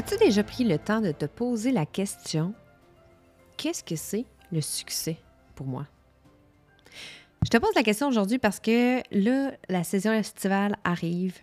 As-tu 0.00 0.16
déjà 0.16 0.42
pris 0.42 0.64
le 0.64 0.78
temps 0.78 1.02
de 1.02 1.12
te 1.12 1.26
poser 1.26 1.72
la 1.72 1.84
question 1.84 2.54
qu'est-ce 3.58 3.84
que 3.84 3.96
c'est 3.96 4.24
le 4.50 4.62
succès 4.62 5.18
pour 5.54 5.66
moi? 5.66 5.86
Je 7.44 7.50
te 7.50 7.58
pose 7.58 7.74
la 7.76 7.82
question 7.82 8.08
aujourd'hui 8.08 8.38
parce 8.38 8.60
que 8.60 9.02
là, 9.10 9.52
la 9.68 9.84
saison 9.84 10.10
estivale 10.12 10.76
arrive. 10.84 11.38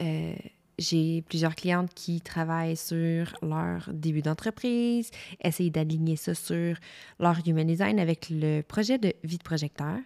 Euh, 0.00 0.34
j'ai 0.78 1.20
plusieurs 1.28 1.54
clientes 1.54 1.92
qui 1.92 2.22
travaillent 2.22 2.78
sur 2.78 3.36
leur 3.42 3.90
début 3.92 4.22
d'entreprise, 4.22 5.10
essayent 5.42 5.70
d'aligner 5.70 6.16
ça 6.16 6.34
sur 6.34 6.78
leur 7.20 7.36
human 7.46 7.66
design 7.66 8.00
avec 8.00 8.30
le 8.30 8.62
projet 8.62 8.96
de 8.96 9.12
vie 9.24 9.36
de 9.36 9.42
projecteur. 9.42 9.98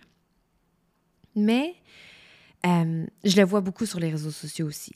Mais 1.37 1.77
euh, 2.67 3.07
je 3.23 3.37
le 3.37 3.45
vois 3.45 3.61
beaucoup 3.61 3.87
sur 3.87 4.01
les 4.01 4.11
réseaux 4.11 4.33
sociaux 4.33 4.67
aussi. 4.67 4.93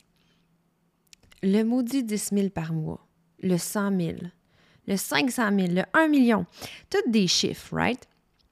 Le 1.42 1.62
maudit 1.62 2.04
10 2.04 2.30
000 2.34 2.48
par 2.50 2.72
mois, 2.72 3.06
le 3.40 3.58
100 3.58 3.98
000, 3.98 4.12
le 4.86 4.96
500 4.96 5.50
000, 5.58 5.72
le 5.72 5.82
1 5.92 6.08
million, 6.08 6.46
toutes 6.90 7.10
des 7.10 7.26
chiffres, 7.26 7.74
right? 7.74 8.08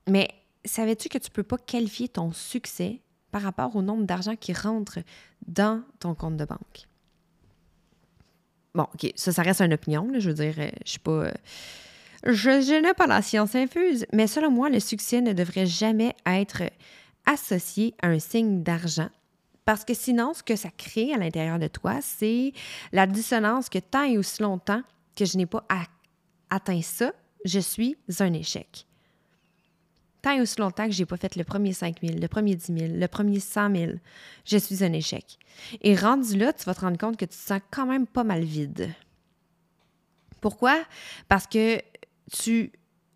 Mais 0.09 0.29
savais-tu 0.65 1.09
que 1.09 1.19
tu 1.19 1.31
ne 1.31 1.35
peux 1.35 1.43
pas 1.43 1.59
qualifier 1.59 2.09
ton 2.09 2.33
succès 2.33 3.01
par 3.31 3.43
rapport 3.43 3.77
au 3.77 3.83
nombre 3.83 4.05
d'argent 4.05 4.37
qui 4.37 4.53
rentre 4.53 4.99
dans 5.47 5.83
ton 6.01 6.15
compte 6.15 6.37
de 6.37 6.45
banque? 6.45 6.89
Bon, 8.75 8.87
OK, 8.95 9.13
ça, 9.17 9.33
ça 9.33 9.43
reste 9.43 9.61
une 9.61 9.73
opinion. 9.73 10.09
je 10.19 10.29
veux 10.31 10.35
dire, 10.35 10.55
euh, 10.59 10.71
je 10.85 10.91
suis 10.91 11.01
pas. 11.01 11.27
Euh, 11.27 11.33
je, 12.25 12.81
n'ai 12.81 12.95
pas 12.95 13.07
la 13.07 13.23
science 13.23 13.55
infuse, 13.55 14.07
mais 14.13 14.27
selon 14.27 14.51
moi, 14.51 14.69
le 14.69 14.81
succès 14.81 15.21
ne 15.21 15.33
devrait 15.33 15.67
jamais 15.67 16.15
être 16.27 16.63
associé 17.27 17.95
à 18.03 18.09
un 18.09 18.19
signe 18.19 18.63
d'argent. 18.63 19.09
Parce 19.71 19.85
que 19.85 19.95
sinon, 19.95 20.35
ce 20.35 20.43
que 20.43 20.57
ça 20.57 20.71
crée 20.77 21.15
à 21.15 21.17
l'intérieur 21.17 21.61
de 21.61 21.69
toi, 21.69 22.01
c'est 22.03 22.53
la 22.91 23.07
dissonance 23.07 23.69
que 23.69 23.79
tant 23.79 24.03
et 24.03 24.19
aussi 24.19 24.43
longtemps 24.43 24.83
que 25.15 25.25
je 25.25 25.37
n'ai 25.37 25.47
pas 25.47 25.65
atteint 26.51 26.83
ça, 26.83 27.13
je 27.45 27.61
suis 27.61 27.97
un 28.19 28.33
échec 28.33 28.85
tant 30.23 30.33
et 30.33 30.41
aussi 30.41 30.59
longtemps 30.59 30.87
que 30.87 30.91
je 30.91 30.99
n'ai 30.99 31.07
pas 31.07 31.17
fait 31.17 31.37
le 31.37 31.45
premier 31.45 31.73
5 31.73 32.01
000, 32.03 32.19
le 32.19 32.27
premier 32.27 32.57
10 32.57 32.67
000, 32.67 32.79
le 32.97 33.07
premier 33.07 33.39
100 33.39 33.77
000, 33.77 33.93
je 34.45 34.57
suis 34.57 34.83
un 34.83 34.93
échec. 34.93 35.39
Et 35.83 35.95
rendu 35.95 36.37
là, 36.37 36.53
tu 36.53 36.65
vas 36.65 36.75
te 36.75 36.81
rendre 36.81 36.99
compte 36.99 37.17
que 37.17 37.25
tu 37.25 37.31
te 37.31 37.35
sens 37.35 37.61
quand 37.71 37.87
même 37.87 38.09
pas 38.09 38.25
mal 38.25 38.43
vide. 38.43 38.93
Pourquoi? 40.41 40.83
Parce 41.29 41.47
que 41.47 41.81
tu 42.33 42.73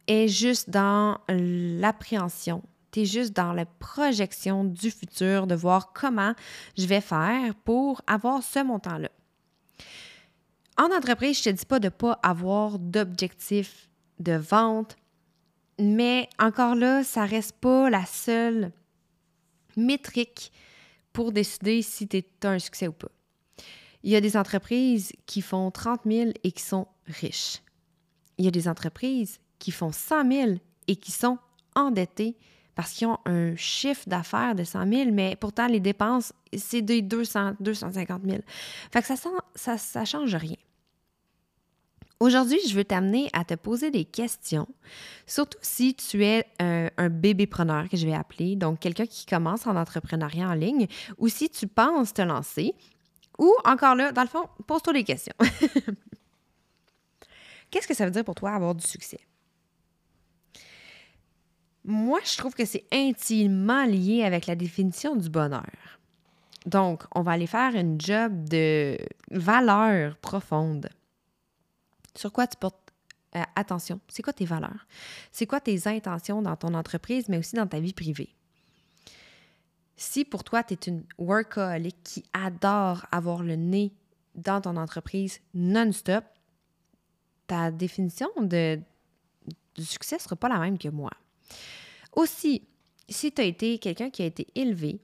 es 0.07 0.29
juste 0.29 0.71
dans 0.71 1.19
l'appréhension. 1.29 2.63
Juste 2.97 3.35
dans 3.35 3.53
la 3.53 3.67
projection 3.67 4.63
du 4.65 4.91
futur, 4.91 5.49
de 5.49 5.57
voir 5.57 5.93
comment 5.93 6.35
je 6.79 6.87
vais 6.87 7.01
faire 7.01 7.55
pour 7.65 8.03
avoir 8.07 8.43
ce 8.43 8.63
montant-là. 8.63 9.09
En 10.79 10.97
entreprise, 10.97 11.43
je 11.43 11.51
ne 11.51 11.55
te 11.55 11.61
dis 11.61 11.67
pas 11.67 11.81
de 11.81 11.87
ne 11.87 11.91
pas 11.91 12.19
avoir 12.23 12.79
d'objectif 12.79 13.89
de 14.21 14.35
vente, 14.35 14.97
mais 15.81 16.29
encore 16.39 16.77
là, 16.77 17.03
ça 17.03 17.25
reste 17.25 17.57
pas 17.57 17.91
la 17.91 18.07
seule 18.07 18.71
métrique 19.77 20.53
pour 21.13 21.33
décider 21.33 21.83
si 21.83 22.07
tu 22.07 22.25
as 22.43 22.49
un 22.49 22.59
succès 22.59 22.87
ou 22.87 22.93
pas. 22.93 23.11
Il 24.03 24.11
y 24.11 24.17
a 24.17 24.21
des 24.21 24.37
entreprises 24.37 25.13
qui 25.27 25.43
font 25.43 25.71
30 25.71 26.03
000 26.07 26.31
et 26.45 26.53
qui 26.53 26.63
sont 26.63 26.87
riches. 27.07 27.63
Il 28.39 28.45
y 28.45 28.49
a 28.49 28.51
des 28.51 28.69
entreprises 28.69 29.41
qui 29.59 29.71
font 29.71 29.93
100 29.93 30.31
000 30.31 30.53
et 30.87 30.97
qui 30.97 31.11
sont 31.11 31.39
endettées 31.75 32.37
parce 32.75 32.93
qu'ils 32.93 33.07
ont 33.07 33.19
un 33.25 33.55
chiffre 33.57 34.09
d'affaires 34.09 34.55
de 34.55 34.65
100 34.65 34.93
000, 34.93 35.11
mais 35.13 35.37
pourtant 35.37 35.67
les 35.67 35.81
dépenses, 35.81 36.33
c'est 36.57 36.83
de 36.83 37.01
200, 37.01 37.55
250 37.61 38.23
000. 38.25 38.39
Fait 38.93 39.01
que 39.01 39.07
ça 39.07 39.15
ne 39.15 39.79
ça, 39.79 40.05
change 40.05 40.35
rien. 40.35 40.57
Aujourd'hui, 42.21 42.59
je 42.67 42.75
veux 42.75 42.85
t'amener 42.85 43.29
à 43.33 43.45
te 43.45 43.55
poser 43.55 43.91
des 43.91 44.05
questions, 44.05 44.69
surtout 45.27 45.59
si 45.61 45.95
tu 45.95 46.25
es 46.25 46.47
un, 46.59 46.89
un 46.97 47.09
bébépreneur 47.11 47.89
que 47.89 47.97
je 47.97 48.07
vais 48.07 48.15
appeler, 48.15 48.57
donc 48.57 48.79
quelqu'un 48.79 49.07
qui 49.07 49.27
commence 49.27 49.67
en 49.67 49.77
entrepreneuriat 49.77 50.49
en 50.49 50.55
ligne, 50.55 50.87
ou 51.19 51.29
si 51.29 51.51
tu 51.51 51.67
penses 51.67 52.15
te 52.15 52.23
lancer, 52.23 52.75
ou 53.39 53.53
encore 53.65 53.95
là, 53.95 54.13
dans 54.13 54.23
le 54.23 54.29
fond, 54.29 54.49
pose-toi 54.67 54.93
des 54.93 55.05
questions. 55.05 55.35
Qu'est-ce 57.71 57.89
que 57.89 57.95
ça 57.95 58.05
veut 58.05 58.13
dire 58.13 58.25
pour 58.25 58.37
toi 58.37 58.53
avoir 58.53 58.75
du 58.75 58.87
succès? 58.87 59.19
Moi, 61.85 62.21
je 62.25 62.37
trouve 62.37 62.55
que 62.55 62.65
c'est 62.65 62.87
intimement 62.93 63.85
lié 63.85 64.25
avec 64.25 64.47
la 64.47 64.57
définition 64.57 65.17
du 65.17 65.29
bonheur. 65.29 65.71
Donc, 66.65 67.05
on 67.15 67.23
va 67.23 67.33
aller 67.33 67.47
faire 67.47 67.75
une 67.75 68.01
job 68.01 68.49
de 68.49 68.97
valeur 69.31 70.17
profonde. 70.17 70.89
Sur 72.15 72.33
quoi 72.33 72.47
tu 72.47 72.57
portes 72.57 72.91
euh, 73.37 73.43
attention? 73.55 74.01
C'est 74.09 74.23
quoi 74.23 74.33
tes 74.33 74.47
valeurs? 74.47 74.87
C'est 75.31 75.47
quoi 75.47 75.61
tes 75.61 75.87
intentions 75.87 76.41
dans 76.41 76.57
ton 76.57 76.73
entreprise, 76.73 77.29
mais 77.29 77.37
aussi 77.37 77.57
dans 77.57 77.67
ta 77.67 77.81
vie 77.81 77.93
privée? 77.93 78.35
Si 79.97 80.25
pour 80.25 80.43
toi, 80.43 80.63
tu 80.63 80.75
es 80.75 80.79
une 80.87 81.05
workaholic 81.19 81.97
qui 82.03 82.25
adore 82.33 83.05
avoir 83.13 83.43
le 83.43 83.57
nez 83.57 83.93
dans 84.35 84.61
ton 84.61 84.77
entreprise 84.77 85.41
non-stop, 85.53 86.25
ta 87.47 87.71
définition 87.71 88.29
de, 88.41 88.81
du 89.75 89.85
succès 89.85 90.17
ne 90.17 90.21
sera 90.21 90.37
pas 90.37 90.49
la 90.49 90.59
même 90.59 90.79
que 90.79 90.89
moi. 90.89 91.11
Aussi, 92.13 92.63
si 93.09 93.33
tu 93.33 93.41
as 93.41 93.45
été 93.45 93.79
quelqu'un 93.79 94.11
qui 94.11 94.23
a 94.23 94.27
été 94.27 94.47
élevé 94.55 95.01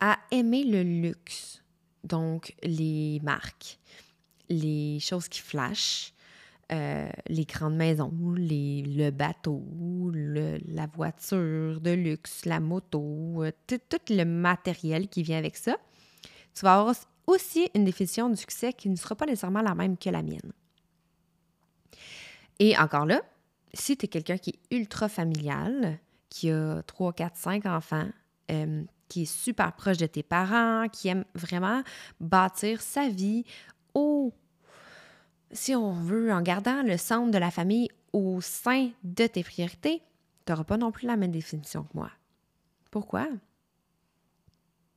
à 0.00 0.18
aimer 0.30 0.64
le 0.64 0.82
luxe, 0.82 1.62
donc 2.04 2.54
les 2.62 3.20
marques, 3.22 3.78
les 4.48 4.98
choses 5.00 5.28
qui 5.28 5.40
flashent, 5.40 6.12
euh, 6.70 7.08
les 7.28 7.46
grandes 7.46 7.76
maisons, 7.76 8.12
le 8.36 9.10
bateau, 9.10 9.64
la 10.12 10.86
voiture 10.86 11.80
de 11.80 11.90
luxe, 11.92 12.44
la 12.44 12.60
moto, 12.60 13.42
euh, 13.42 13.50
tout, 13.66 13.80
le 14.10 14.24
matériel 14.24 15.08
qui 15.08 15.22
vient 15.22 15.38
avec 15.38 15.56
ça, 15.56 15.78
tu 16.54 16.62
vas 16.62 16.80
avoir 16.80 16.94
aussi 17.26 17.70
une 17.74 17.84
définition 17.84 18.28
du 18.28 18.36
succès 18.36 18.74
qui 18.74 18.90
ne 18.90 18.96
sera 18.96 19.14
pas 19.14 19.24
nécessairement 19.24 19.62
la 19.62 19.74
même 19.74 19.96
que 19.96 20.10
la 20.10 20.22
mienne. 20.22 20.52
Et 22.58 22.76
encore 22.76 23.06
là, 23.06 23.22
si 23.74 23.96
tu 23.96 24.06
es 24.06 24.08
quelqu'un 24.08 24.38
qui 24.38 24.50
est 24.50 24.76
ultra 24.76 25.08
familial, 25.08 25.98
qui 26.28 26.50
a 26.50 26.82
3, 26.82 27.12
4, 27.12 27.36
5 27.36 27.66
enfants, 27.66 28.08
euh, 28.50 28.82
qui 29.08 29.22
est 29.22 29.32
super 29.32 29.72
proche 29.72 29.96
de 29.96 30.06
tes 30.06 30.22
parents, 30.22 30.88
qui 30.92 31.08
aime 31.08 31.24
vraiment 31.34 31.82
bâtir 32.20 32.80
sa 32.80 33.08
vie 33.08 33.44
si 35.50 35.74
on 35.74 35.92
veut, 35.92 36.32
en 36.32 36.42
gardant 36.42 36.82
le 36.82 36.96
centre 36.96 37.30
de 37.30 37.38
la 37.38 37.50
famille 37.50 37.88
au 38.12 38.40
sein 38.40 38.90
de 39.02 39.26
tes 39.26 39.42
priorités, 39.42 40.02
tu 40.44 40.52
n'auras 40.52 40.64
pas 40.64 40.76
non 40.76 40.92
plus 40.92 41.06
la 41.06 41.16
même 41.16 41.30
définition 41.30 41.84
que 41.84 41.96
moi. 41.96 42.10
Pourquoi? 42.90 43.28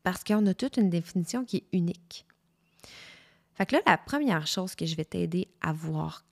Parce 0.03 0.23
qu'on 0.23 0.45
a 0.45 0.53
toute 0.53 0.77
une 0.77 0.89
définition 0.89 1.45
qui 1.45 1.57
est 1.57 1.67
unique. 1.73 2.25
Fait 3.53 3.65
que 3.65 3.75
là, 3.75 3.81
la 3.85 3.97
première 3.97 4.47
chose 4.47 4.75
que 4.75 4.85
je 4.85 4.95
vais 4.95 5.05
t'aider 5.05 5.47
à 5.61 5.73
voir 5.73 6.25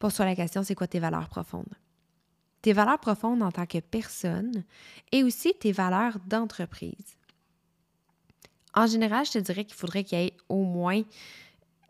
pose-toi 0.00 0.24
la 0.24 0.34
question, 0.34 0.64
c'est 0.64 0.74
quoi 0.74 0.88
tes 0.88 0.98
valeurs 0.98 1.28
profondes? 1.28 1.72
Tes 2.62 2.72
valeurs 2.72 2.98
profondes 2.98 3.42
en 3.42 3.52
tant 3.52 3.66
que 3.66 3.78
personne 3.78 4.64
et 5.12 5.22
aussi 5.22 5.54
tes 5.54 5.70
valeurs 5.70 6.18
d'entreprise. 6.26 7.16
En 8.74 8.86
général, 8.86 9.24
je 9.24 9.32
te 9.32 9.38
dirais 9.38 9.64
qu'il 9.64 9.76
faudrait 9.76 10.04
qu'il 10.04 10.18
y 10.18 10.26
ait 10.26 10.36
au 10.48 10.64
moins, 10.64 11.02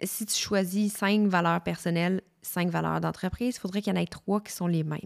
si 0.03 0.27
tu 0.27 0.35
choisis 0.35 0.93
cinq 0.93 1.27
valeurs 1.27 1.63
personnelles, 1.63 2.21
cinq 2.43 2.69
valeurs 2.69 3.01
d'entreprise, 3.01 3.57
il 3.57 3.61
faudrait 3.61 3.83
qu'il 3.83 3.95
y 3.95 3.99
en 3.99 4.01
ait 4.01 4.07
trois 4.07 4.41
qui 4.41 4.53
sont 4.53 4.67
les 4.67 4.85
mêmes. 4.85 5.01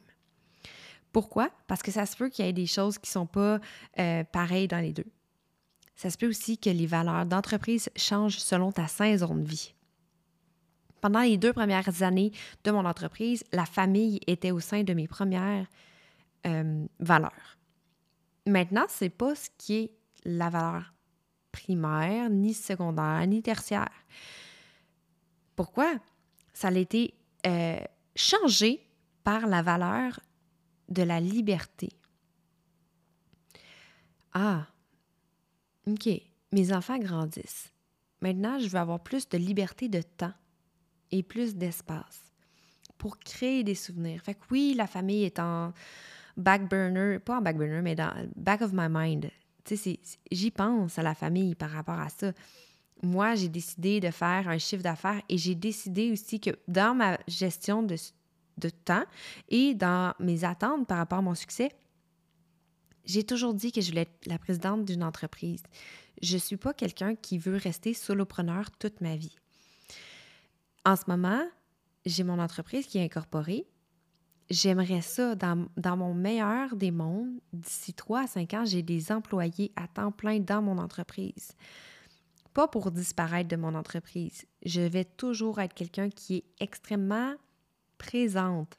Pourquoi? 1.12 1.50
Parce 1.66 1.82
que 1.82 1.92
ça 1.92 2.06
se 2.06 2.16
peut 2.16 2.28
qu'il 2.28 2.44
y 2.44 2.48
ait 2.48 2.52
des 2.52 2.66
choses 2.66 2.98
qui 2.98 3.08
ne 3.10 3.12
sont 3.12 3.26
pas 3.26 3.60
euh, 3.98 4.24
pareilles 4.24 4.68
dans 4.68 4.80
les 4.80 4.92
deux. 4.92 5.06
Ça 5.94 6.10
se 6.10 6.18
peut 6.18 6.28
aussi 6.28 6.58
que 6.58 6.70
les 6.70 6.86
valeurs 6.86 7.26
d'entreprise 7.26 7.88
changent 7.96 8.38
selon 8.38 8.72
ta 8.72 8.88
saison 8.88 9.34
de 9.34 9.44
vie. 9.46 9.74
Pendant 11.04 11.20
les 11.20 11.36
deux 11.36 11.52
premières 11.52 12.02
années 12.02 12.32
de 12.64 12.70
mon 12.70 12.86
entreprise, 12.86 13.44
la 13.52 13.66
famille 13.66 14.20
était 14.26 14.52
au 14.52 14.60
sein 14.60 14.84
de 14.84 14.94
mes 14.94 15.06
premières 15.06 15.66
euh, 16.46 16.86
valeurs. 16.98 17.58
Maintenant, 18.46 18.86
ce 18.88 19.04
n'est 19.04 19.10
pas 19.10 19.34
ce 19.34 19.50
qui 19.58 19.74
est 19.74 19.90
la 20.24 20.48
valeur 20.48 20.94
primaire, 21.52 22.30
ni 22.30 22.54
secondaire, 22.54 23.26
ni 23.26 23.42
tertiaire. 23.42 23.92
Pourquoi? 25.56 25.92
Ça 26.54 26.68
a 26.68 26.72
été 26.72 27.12
euh, 27.46 27.80
changé 28.16 28.80
par 29.24 29.46
la 29.46 29.60
valeur 29.60 30.20
de 30.88 31.02
la 31.02 31.20
liberté. 31.20 31.90
Ah, 34.32 34.68
OK, 35.86 36.08
mes 36.50 36.72
enfants 36.72 36.98
grandissent. 36.98 37.70
Maintenant, 38.22 38.58
je 38.58 38.68
veux 38.68 38.78
avoir 38.78 39.00
plus 39.00 39.28
de 39.28 39.36
liberté 39.36 39.90
de 39.90 40.00
temps 40.00 40.32
et 41.14 41.22
plus 41.22 41.54
d'espace 41.54 42.32
pour 42.98 43.18
créer 43.18 43.62
des 43.62 43.76
souvenirs. 43.76 44.20
Fait 44.20 44.34
que 44.34 44.44
oui, 44.50 44.74
la 44.76 44.88
famille 44.88 45.22
est 45.22 45.38
en 45.38 45.72
back 46.36 46.68
burner, 46.68 47.20
pas 47.20 47.38
en 47.38 47.40
back 47.40 47.56
burner, 47.56 47.82
mais 47.82 47.94
dans 47.94 48.12
back 48.34 48.62
of 48.62 48.72
my 48.72 48.88
mind. 48.90 49.30
Tu 49.64 49.76
sais, 49.76 50.00
j'y 50.30 50.50
pense 50.50 50.98
à 50.98 51.02
la 51.02 51.14
famille 51.14 51.54
par 51.54 51.70
rapport 51.70 52.00
à 52.00 52.08
ça. 52.08 52.32
Moi, 53.02 53.36
j'ai 53.36 53.48
décidé 53.48 54.00
de 54.00 54.10
faire 54.10 54.48
un 54.48 54.58
chiffre 54.58 54.82
d'affaires 54.82 55.22
et 55.28 55.38
j'ai 55.38 55.54
décidé 55.54 56.10
aussi 56.10 56.40
que 56.40 56.50
dans 56.66 56.96
ma 56.96 57.18
gestion 57.28 57.82
de, 57.82 57.96
de 58.58 58.68
temps 58.68 59.04
et 59.48 59.74
dans 59.74 60.14
mes 60.18 60.42
attentes 60.44 60.86
par 60.88 60.98
rapport 60.98 61.18
à 61.18 61.22
mon 61.22 61.34
succès, 61.34 61.70
j'ai 63.04 63.22
toujours 63.22 63.54
dit 63.54 63.70
que 63.70 63.80
je 63.80 63.90
voulais 63.90 64.02
être 64.02 64.26
la 64.26 64.38
présidente 64.38 64.84
d'une 64.84 65.04
entreprise. 65.04 65.62
Je 66.22 66.34
ne 66.34 66.40
suis 66.40 66.56
pas 66.56 66.74
quelqu'un 66.74 67.14
qui 67.14 67.38
veut 67.38 67.56
rester 67.56 67.94
solopreneur 67.94 68.70
toute 68.72 69.00
ma 69.00 69.14
vie. 69.14 69.36
En 70.84 70.96
ce 70.96 71.04
moment, 71.08 71.42
j'ai 72.04 72.24
mon 72.24 72.38
entreprise 72.38 72.86
qui 72.86 72.98
est 72.98 73.04
incorporée. 73.04 73.66
J'aimerais 74.50 75.00
ça, 75.00 75.34
dans, 75.34 75.96
mon 75.96 76.12
meilleur 76.12 76.76
des 76.76 76.90
mondes, 76.90 77.40
d'ici 77.52 77.94
3 77.94 78.20
à 78.20 78.26
5 78.26 78.54
ans, 78.54 78.64
j'ai 78.66 78.82
des 78.82 79.10
employés 79.10 79.72
à 79.76 79.88
temps 79.88 80.12
plein 80.12 80.38
dans 80.38 80.60
mon 80.60 80.76
entreprise. 80.76 81.52
Pas 82.52 82.68
pour 82.68 82.90
disparaître 82.90 83.48
de 83.48 83.56
mon 83.56 83.74
entreprise. 83.74 84.44
Je 84.64 84.82
vais 84.82 85.04
toujours 85.04 85.60
être 85.60 85.72
quelqu'un 85.72 86.10
qui 86.10 86.36
est 86.36 86.44
extrêmement 86.60 87.34
présente 87.96 88.78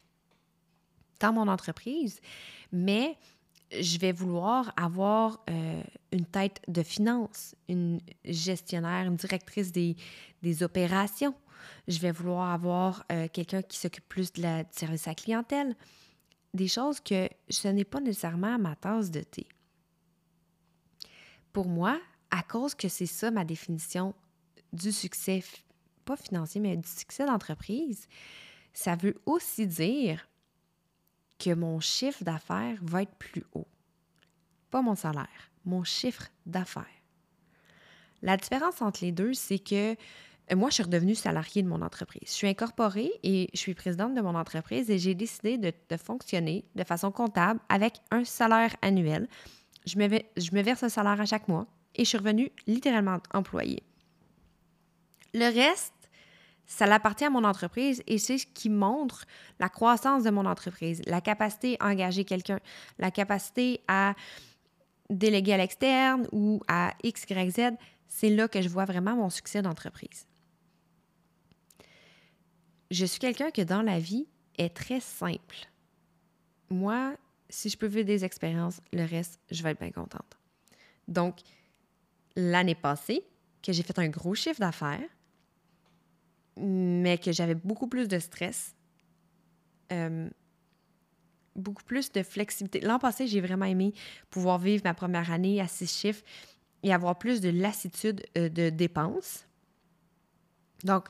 dans 1.20 1.34
mon 1.34 1.48
entreprise, 1.48 2.22
mais 2.72 3.18
je 3.72 3.98
vais 3.98 4.12
vouloir 4.12 4.72
avoir 4.78 5.44
euh, 5.50 5.82
une 6.12 6.26
tête 6.26 6.62
de 6.68 6.84
finance, 6.84 7.56
une 7.68 8.00
gestionnaire, 8.24 9.08
une 9.08 9.16
directrice 9.16 9.72
des, 9.72 9.96
opérations. 10.62 11.34
Je 11.88 12.00
vais 12.00 12.12
vouloir 12.12 12.52
avoir 12.52 13.06
euh, 13.12 13.28
quelqu'un 13.32 13.62
qui 13.62 13.78
s'occupe 13.78 14.08
plus 14.08 14.34
de 14.34 14.42
la, 14.42 14.64
du 14.64 14.70
service 14.72 15.08
à 15.08 15.12
la 15.12 15.16
clientèle. 15.16 15.76
Des 16.54 16.68
choses 16.68 17.00
que 17.00 17.30
ce 17.50 17.68
n'est 17.68 17.84
pas 17.84 18.00
nécessairement 18.00 18.58
ma 18.58 18.76
tasse 18.76 19.12
de 19.12 19.22
thé. 19.22 19.48
Pour 21.52 21.68
moi, 21.68 22.00
à 22.32 22.44
cause 22.44 22.76
que 22.76 22.88
c'est 22.88 23.06
ça 23.06 23.32
ma 23.32 23.46
définition 23.46 24.14
du 24.74 24.92
succès, 24.92 25.44
pas 26.04 26.18
financier, 26.18 26.62
mais 26.62 26.78
du 26.78 26.88
succès 26.88 27.26
d'entreprise, 27.26 28.08
ça 28.74 28.96
veut 28.96 29.16
aussi 29.26 29.68
dire 29.68 30.28
que 31.40 31.54
mon 31.54 31.80
chiffre 31.80 32.24
d'affaires 32.24 32.78
va 32.82 33.04
être 33.04 33.16
plus 33.16 33.44
haut. 33.54 33.68
Pas 34.70 34.82
mon 34.82 34.96
salaire, 34.96 35.52
mon 35.66 35.84
chiffre 35.84 36.30
d'affaires. 36.46 36.86
La 38.22 38.38
différence 38.38 38.82
entre 38.82 39.04
les 39.04 39.12
deux, 39.12 39.34
c'est 39.34 39.60
que 39.60 39.96
moi, 40.54 40.70
je 40.70 40.76
suis 40.76 40.84
redevenue 40.84 41.16
salariée 41.16 41.64
de 41.64 41.68
mon 41.68 41.82
entreprise. 41.82 42.28
Je 42.28 42.34
suis 42.34 42.48
incorporée 42.48 43.12
et 43.24 43.50
je 43.54 43.60
suis 43.60 43.74
présidente 43.74 44.14
de 44.14 44.22
mon 44.22 44.36
entreprise 44.36 44.92
et 44.92 45.00
j'ai 45.00 45.16
décidé 45.16 45.58
de, 45.58 45.74
fonctionner 45.98 46.66
de 46.76 46.84
façon 46.84 47.12
comptable 47.12 47.60
avec 47.68 47.96
un 48.12 48.24
salaire 48.26 48.76
annuel. 48.84 49.28
Je 49.88 49.98
me, 49.98 50.62
verse 50.62 50.84
un 50.84 50.90
salaire 50.90 51.20
à 51.20 51.26
chaque 51.26 51.48
mois 51.48 51.66
et 51.96 52.04
je 52.04 52.10
suis 52.10 52.18
revenue 52.18 52.52
littéralement 52.68 53.18
employée. 53.34 53.82
Le 55.34 55.46
reste, 55.46 55.94
ça 56.68 56.86
appartient 56.86 57.26
à 57.26 57.30
mon 57.32 57.44
entreprise 57.44 58.04
et 58.06 58.20
c'est 58.20 58.38
ce 58.38 58.46
qui 58.46 58.70
montre 58.70 59.26
la 59.60 59.70
croissance 59.70 60.24
de 60.24 60.30
mon 60.30 60.46
entreprise, 60.46 61.02
la 61.08 61.22
capacité 61.22 61.76
à 61.80 61.88
engager 61.88 62.24
quelqu'un, 62.24 62.60
la 63.00 63.10
capacité 63.10 63.82
à 63.88 64.14
déléguer 65.10 65.54
à 65.54 65.58
l'externe 65.58 66.28
ou 66.32 66.62
à 66.68 66.94
X, 67.04 67.26
Y, 67.30 67.50
Z. 67.52 67.78
C'est 68.08 68.30
là 68.30 68.48
que 68.48 68.62
je 68.62 68.70
vois 68.70 68.86
vraiment 68.86 69.16
mon 69.16 69.30
succès 69.30 69.62
d'entreprise. 69.62 70.28
Je 72.92 73.06
suis 73.06 73.20
quelqu'un 73.20 73.52
que 73.52 73.62
dans 73.62 73.82
la 73.82 74.00
vie 74.00 74.28
est 74.58 74.76
très 74.76 75.00
simple. 75.00 75.70
Moi, 76.70 77.16
si 77.50 77.70
je 77.70 77.78
peux 77.78 77.88
vivre 77.88 78.06
des 78.06 78.26
expériences, 78.26 78.82
le 78.94 79.06
reste, 79.06 79.40
je 79.52 79.64
vais 79.64 79.72
être 79.72 79.80
bien 79.80 79.92
contente. 79.92 80.38
Donc, 81.08 81.40
l'année 82.36 82.76
passée, 82.76 83.26
que 83.62 83.72
j'ai 83.74 83.84
fait 83.84 83.98
un 84.00 84.10
gros 84.10 84.36
chiffre 84.36 84.60
d'affaires, 84.60 85.10
mais 86.58 87.18
que 87.18 87.32
j'avais 87.32 87.56
beaucoup 87.56 87.88
plus 87.88 88.08
de 88.08 88.20
stress, 88.20 88.76
euh, 89.92 90.30
beaucoup 91.56 91.84
plus 91.84 92.12
de 92.12 92.24
flexibilité. 92.24 92.82
L'an 92.82 93.00
passé, 93.00 93.28
j'ai 93.28 93.42
vraiment 93.42 93.66
aimé 93.66 93.94
pouvoir 94.30 94.60
vivre 94.60 94.84
ma 94.84 94.94
première 94.94 95.32
année 95.32 95.60
à 95.60 95.68
six 95.68 95.92
chiffres 95.92 96.24
et 96.84 96.94
avoir 96.94 97.18
plus 97.18 97.42
de 97.42 97.50
lassitude 97.50 98.26
euh, 98.38 98.50
de 98.50 98.70
dépenses. 98.70 99.48
Donc, 100.84 101.08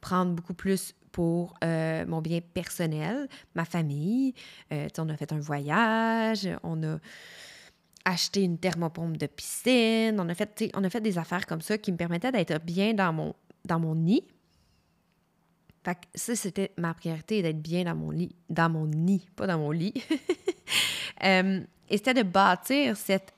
prendre 0.00 0.32
beaucoup 0.32 0.54
plus 0.54 0.94
pour 1.12 1.54
euh, 1.62 2.04
mon 2.06 2.20
bien 2.20 2.40
personnel, 2.40 3.28
ma 3.54 3.64
famille. 3.64 4.34
on 4.70 5.08
a 5.08 5.16
fait 5.16 5.32
un 5.32 5.40
voyage, 5.40 6.48
on 6.62 6.82
a 6.82 6.98
acheté 8.04 8.42
une 8.42 8.58
thermopompe 8.58 9.16
de 9.16 9.26
piscine, 9.26 10.18
on 10.18 10.28
a 10.28 10.34
fait, 10.34 10.70
on 10.74 10.82
a 10.82 10.90
fait 10.90 11.00
des 11.00 11.18
affaires 11.18 11.46
comme 11.46 11.60
ça 11.60 11.78
qui 11.78 11.92
me 11.92 11.96
permettaient 11.96 12.32
d'être 12.32 12.64
bien 12.64 12.94
dans 12.94 13.12
mon, 13.12 13.34
dans 13.64 13.78
mon 13.78 13.94
nid, 13.94 14.24
fait 15.84 15.98
ça, 16.14 16.36
c'était 16.36 16.70
ma 16.76 16.94
priorité, 16.94 17.42
d'être 17.42 17.60
bien 17.60 17.84
dans 17.84 17.94
mon 17.94 18.10
lit, 18.10 18.34
dans 18.48 18.70
mon 18.70 18.86
nid, 18.86 19.28
pas 19.34 19.46
dans 19.46 19.58
mon 19.58 19.70
lit. 19.70 19.94
Euh, 21.24 21.60
et 21.88 21.98
c'était 21.98 22.14
de 22.14 22.22
bâtir 22.24 22.96
cette, 22.96 23.32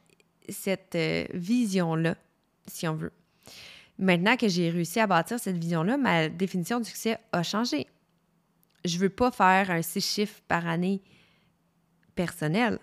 cette 0.48 0.94
euh, 0.94 1.26
vision-là, 1.34 2.16
si 2.66 2.88
on 2.88 2.94
veut. 2.94 3.12
Maintenant 3.98 4.36
que 4.36 4.48
j'ai 4.48 4.70
réussi 4.70 5.00
à 5.00 5.06
bâtir 5.06 5.38
cette 5.38 5.56
vision-là, 5.56 5.96
ma 5.96 6.28
définition 6.28 6.80
du 6.80 6.88
succès 6.88 7.18
a 7.32 7.42
changé. 7.42 7.86
Je 8.84 8.98
veux 8.98 9.08
pas 9.08 9.30
faire 9.30 9.70
un 9.70 9.82
six 9.82 10.00
chiffres 10.00 10.40
par 10.48 10.66
année 10.66 11.00
personnel. 12.14 12.78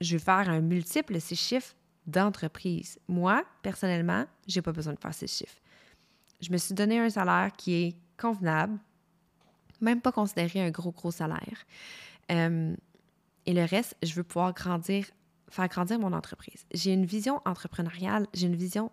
Je 0.00 0.14
veux 0.16 0.22
faire 0.22 0.48
un 0.50 0.60
multiple 0.60 1.20
six 1.20 1.36
chiffres 1.36 1.74
d'entreprise. 2.06 2.98
Moi, 3.08 3.44
personnellement, 3.62 4.26
j'ai 4.46 4.60
pas 4.60 4.72
besoin 4.72 4.92
de 4.92 5.00
faire 5.00 5.14
six 5.14 5.26
chiffres. 5.26 5.60
Je 6.40 6.50
me 6.52 6.58
suis 6.58 6.74
donné 6.74 6.98
un 6.98 7.08
salaire 7.08 7.52
qui 7.56 7.74
est 7.74 7.96
convenable, 8.18 8.78
même 9.80 10.00
pas 10.02 10.12
considérer 10.12 10.60
un 10.60 10.70
gros, 10.70 10.92
gros 10.92 11.10
salaire. 11.10 11.64
Et 12.28 13.52
le 13.52 13.64
reste, 13.64 13.96
je 14.02 14.14
veux 14.14 14.22
pouvoir 14.22 14.52
grandir, 14.52 15.06
faire 15.48 15.68
grandir 15.68 15.98
mon 15.98 16.12
entreprise. 16.12 16.66
J'ai 16.72 16.92
une 16.92 17.06
vision 17.06 17.40
entrepreneuriale, 17.46 18.26
j'ai 18.34 18.46
une 18.46 18.56
vision 18.56 18.90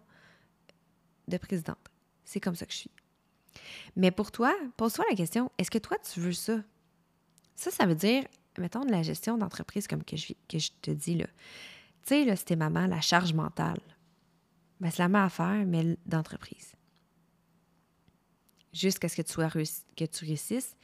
de 1.31 1.37
présidente. 1.37 1.91
C'est 2.23 2.39
comme 2.39 2.55
ça 2.55 2.65
que 2.65 2.71
je 2.71 2.77
suis. 2.77 2.91
Mais 3.95 4.11
pour 4.11 4.31
toi, 4.31 4.55
pose-toi 4.77 5.05
la 5.09 5.15
question, 5.15 5.51
est-ce 5.57 5.71
que 5.71 5.77
toi, 5.77 5.97
tu 5.97 6.19
veux 6.19 6.33
ça? 6.33 6.59
Ça, 7.55 7.71
ça 7.71 7.85
veut 7.85 7.95
dire, 7.95 8.23
mettons, 8.57 8.85
de 8.85 8.91
la 8.91 9.03
gestion 9.03 9.37
d'entreprise 9.37 9.87
comme 9.87 10.03
que 10.03 10.17
je, 10.17 10.69
te 10.81 10.91
dis 10.91 11.15
là. 11.15 11.27
Tu 12.03 12.09
sais, 12.09 12.25
là, 12.25 12.35
c'était 12.35 12.55
maman, 12.55 12.87
la 12.87 13.01
charge 13.01 13.33
mentale. 13.33 13.81
Ben, 14.79 14.89
c'est 14.89 14.99
la 14.99 15.09
même 15.09 15.23
affaire, 15.23 15.65
mais 15.65 15.97
d'entreprise 16.05 16.73
jusqu'à 18.73 19.09
ce 19.09 19.15
que 19.15 19.21
tu, 19.21 19.31
sois 19.31 19.49
que 19.49 20.05
tu 20.05 20.25
réussisses 20.25 20.75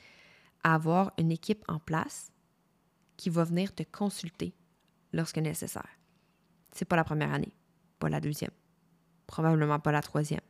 à 0.63 0.75
avoir 0.75 1.13
une 1.18 1.32
équipe 1.32 1.63
en 1.68 1.80
place 1.80 2.32
qui 3.16 3.30
va 3.30 3.44
venir 3.44 3.74
te 3.74 3.84
consulter 3.84 4.54
lorsque 5.13 5.38
nécessaire. 5.38 5.89
C'est 6.72 6.86
pas 6.86 6.96
la 6.96 7.04
première 7.04 7.34
année, 7.34 7.54
pas 8.00 8.10
la 8.10 8.20
deuxième, 8.20 8.51
probablement 9.27 9.79
pas 9.79 9.91
la 9.91 10.01
troisième. 10.01 10.41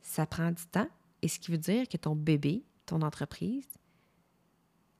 Ça 0.00 0.26
prend 0.26 0.50
du 0.50 0.66
temps, 0.66 0.88
et 1.22 1.28
ce 1.28 1.38
qui 1.38 1.50
veut 1.50 1.58
dire 1.58 1.88
que 1.88 1.96
ton 1.96 2.16
bébé, 2.16 2.64
ton 2.86 3.02
entreprise, 3.02 3.68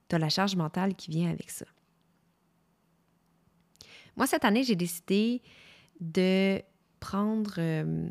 tu 0.07 0.15
as 0.15 0.19
la 0.19 0.29
charge 0.29 0.55
mentale 0.55 0.95
qui 0.95 1.09
vient 1.09 1.31
avec 1.31 1.49
ça. 1.49 1.65
Moi, 4.15 4.27
cette 4.27 4.45
année, 4.45 4.63
j'ai 4.63 4.75
décidé 4.75 5.41
de 5.99 6.61
prendre 6.99 7.53
euh, 7.57 8.09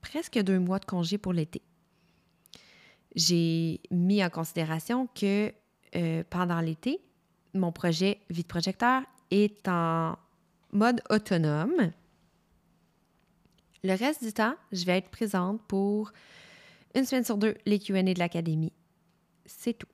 presque 0.00 0.38
deux 0.38 0.58
mois 0.58 0.78
de 0.78 0.84
congé 0.84 1.18
pour 1.18 1.32
l'été. 1.32 1.62
J'ai 3.14 3.80
mis 3.90 4.24
en 4.24 4.30
considération 4.30 5.08
que 5.08 5.52
euh, 5.96 6.22
pendant 6.30 6.60
l'été, 6.60 7.00
mon 7.54 7.72
projet 7.72 8.20
Vide 8.30 8.46
projecteur 8.46 9.02
est 9.30 9.66
en 9.66 10.16
mode 10.72 11.02
autonome. 11.10 11.92
Le 13.84 13.94
reste 13.94 14.24
du 14.24 14.32
temps, 14.32 14.54
je 14.72 14.84
vais 14.84 14.98
être 14.98 15.10
présente 15.10 15.62
pour 15.62 16.12
une 16.94 17.04
semaine 17.04 17.24
sur 17.24 17.36
deux 17.36 17.54
les 17.66 17.78
Q&A 17.78 18.02
de 18.02 18.18
l'académie. 18.18 18.72
C'est 19.46 19.74
tout. 19.74 19.88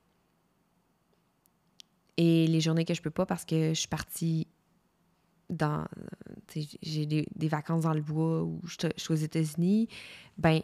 Et 2.17 2.47
les 2.47 2.61
journées 2.61 2.85
que 2.85 2.95
je 2.95 3.03
peux 3.03 3.11
pas 3.11 3.27
parce 3.27 3.45
que 3.45 3.71
je 3.71 3.81
suis 3.81 3.89
partie 3.89 4.47
dans 5.51 5.85
j'ai 6.83 7.07
des, 7.07 7.49
vacances 7.49 7.83
dans 7.83 7.93
le 7.93 8.01
bois 8.01 8.43
ou 8.43 8.61
je, 8.65 8.89
suis 8.97 9.13
aux 9.13 9.17
États-Unis, 9.17 9.89
ben 10.39 10.61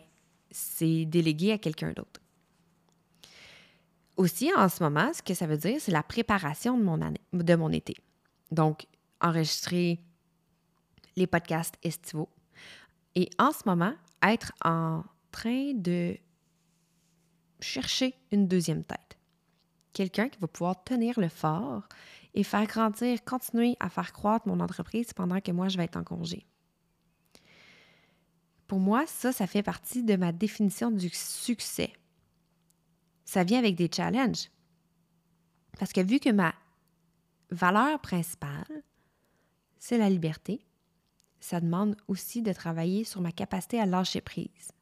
c'est 0.51 1.05
délégué 1.05 1.53
à 1.53 1.59
quelqu'un 1.59 1.93
d'autre. 1.93 2.21
Aussi, 4.17 4.51
en 4.55 4.69
ce 4.69 4.83
moment, 4.83 5.13
ce 5.13 5.23
que 5.23 5.35
ça 5.35 5.47
veut 5.47 5.57
dire, 5.57 5.81
c'est 5.81 5.93
la 5.93 6.03
préparation 6.03 6.77
de 6.77 6.83
mon 6.83 7.01
année, 7.01 7.21
de 7.33 7.55
mon 7.55 7.71
été. 7.71 7.95
Donc, 8.51 8.87
enregistrer 9.21 10.01
les 11.17 11.27
podcasts 11.27 11.77
estivaux. 11.83 12.29
Et 13.15 13.29
en 13.39 13.53
ce 13.53 13.63
moment, 13.67 13.95
être 14.23 14.53
en 14.65 15.03
train 15.31 15.73
de 15.75 16.17
chercher 17.61 18.15
une 18.33 18.49
deuxième 18.49 18.85
tête. 18.85 19.19
Quelqu'un 19.93 20.29
qui 20.29 20.39
va 20.39 20.47
pouvoir 20.47 20.83
tenir 20.85 21.19
le 21.19 21.29
fort 21.29 21.89
et 22.35 22.45
faire 22.45 22.67
grandir, 22.67 23.25
continuer 23.25 23.77
à 23.81 23.89
faire 23.89 24.13
croître 24.13 24.47
mon 24.47 24.61
entreprise 24.61 25.13
pendant 25.13 25.41
que 25.41 25.51
moi, 25.51 25.69
je 25.69 25.77
vais 25.77 25.85
être 25.85 25.97
en 25.97 26.05
congé. 26.05 26.47
Pour 28.67 28.79
moi, 28.79 29.05
ça, 29.07 29.33
ça 29.33 29.49
fait 29.49 29.65
partie 29.65 30.05
de 30.05 30.15
ma 30.15 30.31
définition 30.31 30.93
du 30.93 31.09
succès. 31.09 31.93
Ça 33.25 33.43
vient 33.43 33.59
avec 33.59 33.75
des 33.75 33.91
challenges. 33.93 34.49
Parce 35.79 35.93
que 35.93 36.01
vu 36.01 36.21
que 36.21 36.31
ma 36.31 36.55
valeur 37.51 38.01
principale, 38.01 38.85
c'est 39.79 39.99
la 39.99 40.09
liberté, 40.09 40.65
ça 41.41 41.61
demande 41.61 41.97
aussi 42.07 42.43
de 42.43 42.53
travailler 42.53 43.05
sur 43.05 43.21
ma 43.21 43.33
capacité 43.33 43.81
à 43.81 43.87
lâcher 43.87 44.21
prise. 44.21 44.73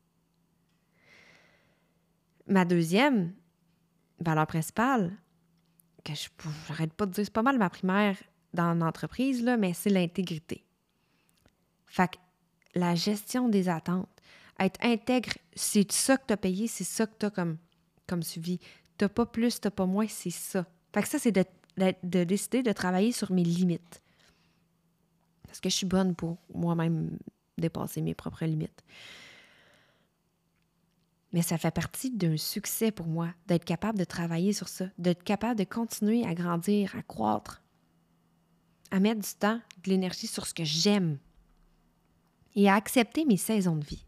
Ma 2.47 2.65
deuxième 2.65 3.33
valeur 4.21 4.47
principale, 4.47 5.17
que 6.05 6.15
je 6.15 6.29
n'arrête 6.69 6.93
pas 6.93 7.07
de 7.07 7.13
dire, 7.13 7.25
c'est 7.25 7.33
pas 7.33 7.43
mal 7.43 7.59
ma 7.59 7.71
primaire 7.71 8.17
dans 8.55 8.75
l'entreprise, 8.75 9.43
mais 9.59 9.75
c'est 9.75 9.91
l'intégrité. 9.91 10.65
Fait 11.87 12.09
que 12.09 12.19
la 12.75 12.95
gestion 12.95 13.49
des 13.49 13.69
attentes, 13.69 14.09
être 14.59 14.79
intègre, 14.83 15.33
c'est 15.55 15.91
ça 15.93 16.17
que 16.17 16.27
tu 16.27 16.33
as 16.33 16.37
payé, 16.37 16.67
c'est 16.67 16.85
ça 16.85 17.07
que 17.07 17.15
tu 17.19 17.27
as 17.27 17.31
comme, 17.31 18.23
suivi. 18.23 18.59
Tu 18.99 19.09
pas 19.09 19.27
plus, 19.27 19.61
tu 19.61 19.71
pas 19.71 19.87
moins, 19.87 20.07
c'est 20.09 20.31
ça. 20.31 20.67
Fait 20.93 21.03
que 21.03 21.09
ça, 21.09 21.19
c'est 21.19 21.33
de, 21.33 22.25
décider 22.25 22.63
de 22.63 22.73
travailler 22.73 23.13
sur 23.13 23.31
mes 23.31 23.45
limites. 23.45 24.03
Parce 25.49 25.61
que 25.61 25.69
je 25.69 25.75
suis 25.75 25.87
bonne 25.87 26.15
pour 26.15 26.37
moi-même 26.55 27.19
dépasser 27.57 28.01
mes 28.01 28.15
propres 28.15 28.45
limites. 28.45 28.85
Mais 31.33 31.43
ça 31.43 31.59
fait 31.59 31.71
partie 31.71 32.11
d'un 32.11 32.37
succès 32.37 32.91
pour 32.91 33.07
moi, 33.07 33.29
d'être 33.47 33.65
capable 33.65 33.99
de 33.99 34.05
travailler 34.05 34.53
sur 34.53 34.69
ça, 34.69 34.87
d'être 34.97 35.25
capable 35.25 35.59
de 35.59 35.65
continuer 35.65 36.25
à 36.25 36.35
grandir, 36.35 36.95
à 36.97 37.03
croître, 37.03 37.63
à 38.91 39.01
mettre 39.01 39.21
du 39.21 39.35
temps, 39.35 39.61
de 39.85 39.91
l'énergie 39.91 40.27
sur 40.27 40.47
ce 40.47 40.55
que 40.55 40.65
j'aime 40.65 41.19
et 42.55 42.69
à 42.69 42.75
accepter 42.75 43.25
mes 43.25 43.37
saisons 43.37 43.77
de 43.77 43.85
vie. 43.85 44.07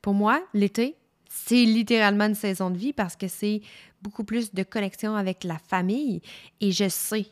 Pour 0.00 0.14
moi, 0.14 0.46
l'été, 0.54 0.96
c'est 1.28 1.64
littéralement 1.64 2.26
une 2.26 2.36
saison 2.36 2.70
de 2.70 2.78
vie 2.78 2.92
parce 2.92 3.16
que 3.16 3.26
c'est 3.26 3.60
beaucoup 4.02 4.22
plus 4.22 4.54
de 4.54 4.62
connexion 4.62 5.16
avec 5.16 5.42
la 5.42 5.58
famille 5.58 6.22
et 6.60 6.70
je 6.70 6.88
sais 6.88 7.26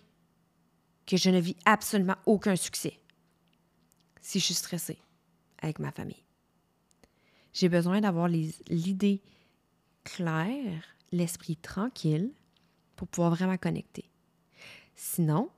que 1.12 1.18
je 1.18 1.28
ne 1.28 1.40
vis 1.40 1.56
absolument 1.66 2.16
aucun 2.24 2.56
succès 2.56 2.98
si 4.22 4.40
je 4.40 4.46
suis 4.46 4.54
stressée 4.54 4.96
avec 5.60 5.78
ma 5.78 5.92
famille. 5.92 6.24
J'ai 7.52 7.68
besoin 7.68 8.00
d'avoir 8.00 8.28
l'idée 8.28 9.20
claire, 10.04 10.82
l'esprit 11.10 11.56
tranquille 11.56 12.32
pour 12.96 13.08
pouvoir 13.08 13.34
vraiment 13.34 13.58
connecter. 13.58 14.10
Sinon, 14.94 15.50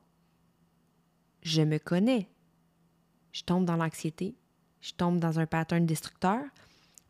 je 1.42 1.62
me 1.62 1.78
connais. 1.78 2.28
Je 3.30 3.44
tombe 3.44 3.64
dans 3.64 3.76
l'anxiété, 3.76 4.34
je 4.80 4.90
tombe 4.90 5.20
dans 5.20 5.38
un 5.38 5.46
pattern 5.46 5.86
destructeur. 5.86 6.42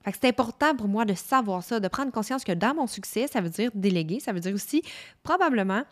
c'est 0.05 0.27
important 0.27 0.77
pour 0.77 0.89
moi 0.89 1.07
de 1.07 1.15
savoir 1.15 1.63
ça, 1.63 1.81
de 1.81 1.89
prendre 1.89 2.13
conscience 2.13 2.45
que 2.45 2.53
dans 2.53 2.75
mon 2.75 2.89
succès, 2.89 3.27
ça 3.27 3.41
veut 3.41 3.49
dire 3.49 3.71
déléguer, 3.75 4.21
ça 4.21 4.35
veut 4.35 4.41
dire 4.41 4.55
aussi 4.55 4.83
probablement 5.23 5.85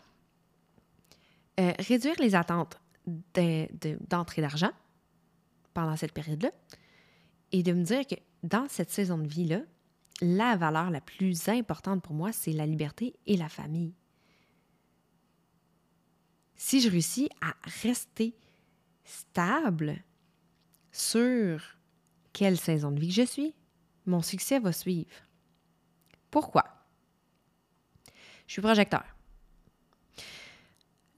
euh, 1.59 1.73
réduire 1.79 2.15
les 2.19 2.35
attentes 2.35 2.79
d'entrée 3.05 4.41
d'argent 4.41 4.71
pendant 5.73 5.95
cette 5.95 6.13
période-là 6.13 6.51
et 7.51 7.63
de 7.63 7.73
me 7.73 7.83
dire 7.83 8.07
que 8.07 8.15
dans 8.43 8.67
cette 8.67 8.89
saison 8.89 9.17
de 9.17 9.27
vie-là, 9.27 9.61
la 10.21 10.55
valeur 10.55 10.89
la 10.89 11.01
plus 11.01 11.49
importante 11.49 12.01
pour 12.01 12.13
moi, 12.13 12.31
c'est 12.31 12.53
la 12.53 12.65
liberté 12.65 13.15
et 13.25 13.37
la 13.37 13.49
famille. 13.49 13.93
Si 16.55 16.81
je 16.81 16.89
réussis 16.89 17.29
à 17.41 17.55
rester 17.83 18.35
stable 19.03 20.01
sur 20.91 21.77
quelle 22.31 22.57
saison 22.57 22.91
de 22.91 22.99
vie 22.99 23.11
je 23.11 23.23
suis, 23.23 23.53
mon 24.05 24.21
succès 24.21 24.59
va 24.59 24.71
suivre. 24.71 25.11
Pourquoi? 26.31 26.63
Je 28.47 28.53
suis 28.53 28.61
projecteur. 28.61 29.03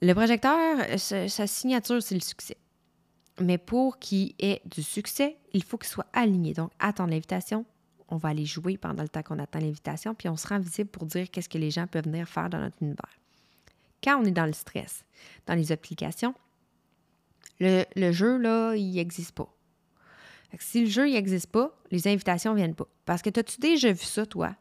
Le 0.02 0.14
projecteur, 0.14 1.00
sa 1.00 1.48
signature, 1.48 2.02
c'est 2.02 2.16
le 2.16 2.22
succès. 2.22 2.58
Mais 3.40 3.58
pour 3.58 4.00
qu'il 4.00 4.34
ait 4.40 4.62
du 4.66 4.84
succès, 4.84 5.38
il 5.54 5.64
faut 5.64 5.78
qu'il 5.78 5.90
soit 5.90 6.08
aligné. 6.14 6.54
Donc, 6.54 6.72
attendre 6.80 7.10
l'invitation. 7.12 7.66
On 8.08 8.18
va 8.18 8.30
aller 8.30 8.46
jouer 8.46 8.78
pendant 8.78 9.04
le 9.04 9.10
temps 9.10 9.24
qu'on 9.24 9.40
attend 9.40 9.60
l'invitation, 9.60 10.14
puis 10.14 10.30
on 10.30 10.38
se 10.38 10.48
rend 10.48 10.60
visible 10.60 10.90
pour 10.90 11.06
dire 11.06 11.30
qu'est-ce 11.32 11.50
que 11.50 11.58
les 11.58 11.72
gens 11.72 11.88
peuvent 11.88 12.06
venir 12.06 12.28
faire 12.30 12.50
dans 12.50 12.60
notre 12.60 12.78
univers. 12.82 13.10
Quand 14.04 14.22
on 14.22 14.26
est 14.26 14.32
dans 14.32 14.46
le 14.46 14.54
stress, 14.54 15.04
dans 15.48 15.56
les 15.56 15.72
applications, 15.72 16.36
le, 17.60 18.12
jeu, 18.12 18.38
là, 18.38 18.76
il 18.76 18.94
n'existe 18.94 19.32
pas. 19.32 19.52
si 20.60 20.82
le 20.82 20.90
jeu, 20.90 21.10
n'existe 21.10 21.48
pas, 21.48 21.76
les 21.90 22.08
invitations 22.08 22.52
ne 22.52 22.58
viennent 22.58 22.76
pas. 22.76 22.88
Parce 23.06 23.22
que 23.22 23.30
as-tu 23.30 23.60
déjà 23.60 23.92
vu 23.92 24.04
ça, 24.04 24.26
toi? 24.26 24.56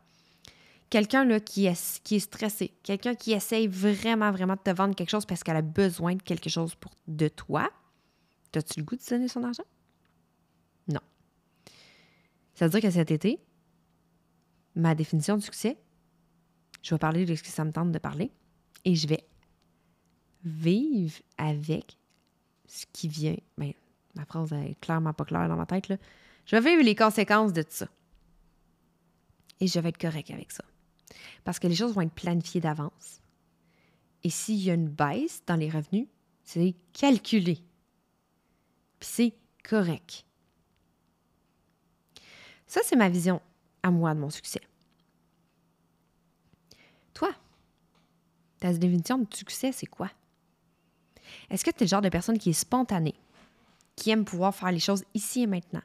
Quelqu'un 0.90 1.40
qui, 1.40 1.66
est, 1.66 2.18
stressé, 2.18 2.72
quelqu'un 2.82 3.14
qui 3.14 3.32
essaye 3.32 3.66
vraiment, 3.66 4.30
vraiment 4.30 4.54
de 4.54 4.60
te 4.60 4.70
vendre 4.70 4.94
quelque 4.94 5.10
chose 5.10 5.26
parce 5.26 5.42
qu'elle 5.42 5.56
a 5.56 5.62
besoin 5.62 6.14
de 6.14 6.22
quelque 6.22 6.48
chose 6.48 6.74
pour, 6.76 6.92
de 7.08 7.28
toi, 7.28 7.68
As-tu 8.56 8.80
le 8.80 8.84
goût 8.84 8.96
de 8.96 9.02
donner 9.08 9.28
son 9.28 9.42
argent? 9.42 9.64
Non. 10.88 11.00
Ça 12.54 12.66
veut 12.66 12.70
dire 12.70 12.88
que 12.88 12.94
cet 12.94 13.10
été, 13.10 13.40
ma 14.74 14.94
définition 14.94 15.36
de 15.36 15.42
succès, 15.42 15.76
je 16.82 16.94
vais 16.94 16.98
parler 16.98 17.24
de 17.24 17.34
ce 17.34 17.42
que 17.42 17.48
ça 17.48 17.64
me 17.64 17.72
tente 17.72 17.92
de 17.92 17.98
parler 17.98 18.30
et 18.84 18.94
je 18.94 19.08
vais 19.08 19.26
vivre 20.44 21.20
avec 21.38 21.96
ce 22.66 22.84
qui 22.92 23.08
vient. 23.08 23.36
Bien, 23.56 23.72
ma 24.14 24.24
phrase 24.24 24.52
est 24.52 24.78
clairement 24.80 25.12
pas 25.12 25.24
claire 25.24 25.48
dans 25.48 25.56
ma 25.56 25.66
tête. 25.66 25.88
Là. 25.88 25.96
Je 26.44 26.56
vais 26.56 26.70
vivre 26.70 26.84
les 26.84 26.94
conséquences 26.94 27.52
de 27.52 27.62
tout 27.62 27.70
ça. 27.70 27.88
Et 29.60 29.66
je 29.66 29.80
vais 29.80 29.88
être 29.88 29.98
correct 29.98 30.30
avec 30.30 30.52
ça. 30.52 30.64
Parce 31.44 31.58
que 31.58 31.66
les 31.66 31.74
choses 31.74 31.94
vont 31.94 32.02
être 32.02 32.12
planifiées 32.12 32.60
d'avance. 32.60 33.20
Et 34.22 34.30
s'il 34.30 34.62
y 34.62 34.70
a 34.70 34.74
une 34.74 34.88
baisse 34.88 35.42
dans 35.46 35.56
les 35.56 35.70
revenus, 35.70 36.06
c'est 36.44 36.74
calculé 36.92 37.62
c'est 39.04 39.34
correct. 39.62 40.24
Ça, 42.66 42.80
c'est 42.84 42.96
ma 42.96 43.08
vision 43.08 43.40
à 43.82 43.90
moi 43.90 44.14
de 44.14 44.20
mon 44.20 44.30
succès. 44.30 44.62
Toi, 47.12 47.30
ta 48.58 48.72
définition 48.72 49.18
de 49.18 49.32
succès, 49.32 49.70
c'est 49.72 49.86
quoi? 49.86 50.10
Est-ce 51.50 51.64
que 51.64 51.70
tu 51.70 51.82
es 51.82 51.84
le 51.84 51.88
genre 51.88 52.00
de 52.00 52.08
personne 52.08 52.38
qui 52.38 52.50
est 52.50 52.54
spontanée, 52.54 53.14
qui 53.94 54.10
aime 54.10 54.24
pouvoir 54.24 54.54
faire 54.54 54.72
les 54.72 54.80
choses 54.80 55.04
ici 55.14 55.42
et 55.42 55.46
maintenant, 55.46 55.82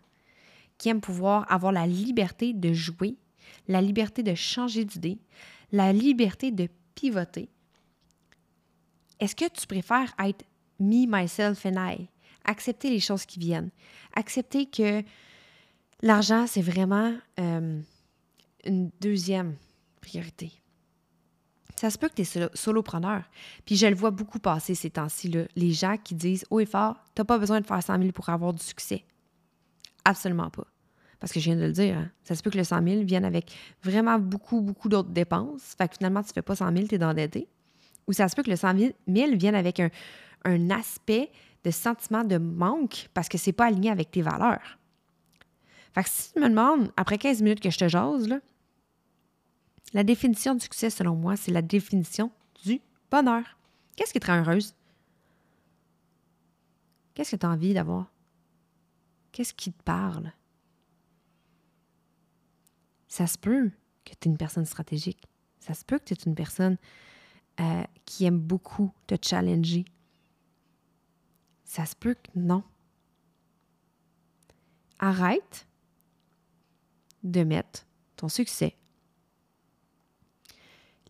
qui 0.77 0.89
aime 0.89 1.01
pouvoir 1.01 1.51
avoir 1.51 1.71
la 1.71 1.85
liberté 1.85 2.53
de 2.53 2.73
jouer, 2.73 3.15
la 3.67 3.81
liberté 3.81 4.23
de 4.23 4.35
changer 4.35 4.85
d'idée, 4.85 5.19
la 5.71 5.93
liberté 5.93 6.51
de 6.51 6.67
pivoter? 6.95 7.49
Est-ce 9.19 9.35
que 9.35 9.49
tu 9.49 9.67
préfères 9.67 10.13
être 10.19 10.45
me, 10.79 11.05
myself 11.07 11.65
and 11.65 11.75
I? 11.77 12.09
accepter 12.49 12.89
les 12.89 12.99
choses 12.99 13.25
qui 13.25 13.39
viennent. 13.39 13.69
Accepter 14.15 14.65
que 14.65 15.03
l'argent, 16.01 16.47
c'est 16.47 16.61
vraiment 16.61 17.15
euh, 17.39 17.79
une 18.65 18.89
deuxième 18.99 19.55
priorité. 20.01 20.51
Ça 21.75 21.89
se 21.89 21.97
peut 21.97 22.09
que 22.09 22.21
tu 22.21 22.23
es 22.23 22.49
solopreneur. 22.55 23.23
Puis 23.65 23.77
je 23.77 23.87
le 23.87 23.95
vois 23.95 24.11
beaucoup 24.11 24.39
passer 24.39 24.75
ces 24.75 24.89
temps-ci, 24.89 25.31
les 25.55 25.71
gens 25.71 25.95
qui 25.97 26.13
disent 26.13 26.45
haut 26.49 26.59
et 26.59 26.65
fort, 26.65 26.97
tu 27.15 27.23
pas 27.23 27.37
besoin 27.37 27.61
de 27.61 27.65
faire 27.65 27.81
100 27.81 27.99
000 27.99 28.11
pour 28.11 28.27
avoir 28.29 28.53
du 28.53 28.63
succès. 28.63 29.05
Absolument 30.03 30.49
pas. 30.49 30.67
Parce 31.19 31.33
que 31.33 31.39
je 31.39 31.45
viens 31.45 31.55
de 31.57 31.65
le 31.65 31.71
dire, 31.71 31.97
hein. 31.97 32.09
ça 32.23 32.33
se 32.35 32.41
peut 32.41 32.49
que 32.49 32.57
le 32.57 32.63
100 32.63 32.83
000 32.83 33.03
vienne 33.03 33.25
avec 33.25 33.53
vraiment 33.83 34.17
beaucoup, 34.19 34.61
beaucoup 34.61 34.87
d'autres 34.87 35.09
dépenses. 35.09 35.75
Fait 35.77 35.89
que 35.89 35.95
finalement, 35.97 36.23
tu 36.23 36.29
ne 36.29 36.33
fais 36.33 36.41
pas 36.41 36.55
100 36.55 36.73
000, 36.73 36.87
tu 36.87 36.95
es 36.95 37.03
endetté. 37.03 37.47
Ou 38.07 38.13
ça 38.13 38.27
se 38.29 38.35
peut 38.35 38.43
que 38.43 38.49
le 38.49 38.55
100 38.55 38.77
000 39.07 39.35
vienne 39.35 39.55
avec 39.55 39.81
un, 39.81 39.89
aspect 40.69 41.29
de 41.65 41.71
sentiment 41.71 42.23
de 42.23 42.37
manque 42.37 43.09
parce 43.13 43.27
que 43.27 43.37
c'est 43.37 43.51
pas 43.51 43.65
aligné 43.65 43.91
avec 43.91 44.11
tes 44.11 44.21
valeurs. 44.21 44.79
Fait 45.93 46.03
que 46.03 46.09
si 46.09 46.31
tu 46.31 46.39
me 46.39 46.47
demandes, 46.47 46.91
après 46.95 47.17
15 47.17 47.41
minutes 47.41 47.59
que 47.59 47.69
je 47.69 47.77
te 47.77 47.89
jase, 47.89 48.27
là, 48.27 48.39
la 49.93 50.03
définition 50.03 50.53
du 50.55 50.61
succès, 50.61 50.89
selon 50.89 51.15
moi, 51.15 51.35
c'est 51.35 51.51
la 51.51 51.61
définition 51.61 52.31
du 52.63 52.79
bonheur. 53.11 53.43
Qu'est-ce 53.95 54.13
qui 54.13 54.19
te 54.19 54.27
rend 54.27 54.39
heureuse? 54.39 54.73
Qu'est-ce 57.13 57.31
que 57.31 57.35
tu 57.35 57.45
as 57.45 57.49
envie 57.49 57.73
d'avoir? 57.73 58.05
Qu'est-ce 59.33 59.53
qui 59.53 59.73
te 59.73 59.83
parle? 59.83 60.31
Ça 63.09 63.27
se 63.27 63.37
peut 63.37 63.69
que 64.05 64.11
tu 64.11 64.29
es 64.29 64.31
une 64.31 64.37
personne 64.37 64.65
stratégique. 64.65 65.21
Ça 65.59 65.73
se 65.73 65.83
peut 65.83 65.99
que 65.99 66.05
tu 66.05 66.13
es 66.13 66.23
une 66.25 66.35
personne 66.35 66.77
euh, 67.59 67.83
qui 68.05 68.23
aime 68.23 68.39
beaucoup 68.39 68.93
te 69.07 69.15
challenger. 69.21 69.83
Ça 71.65 71.85
se 71.85 71.95
peut 71.95 72.13
que 72.13 72.31
non. 72.35 72.63
Arrête 74.99 75.67
de 77.23 77.43
mettre 77.43 77.85
ton 78.15 78.29
succès 78.29 78.75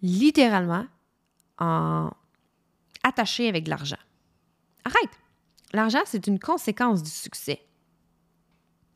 littéralement 0.01 0.85
en 1.57 2.09
attaché 3.03 3.47
avec 3.47 3.65
de 3.65 3.69
l'argent. 3.69 3.97
Arrête! 4.85 5.19
L'argent, 5.73 6.01
c'est 6.05 6.25
une 6.27 6.39
conséquence 6.39 7.03
du 7.03 7.09
succès. 7.09 7.61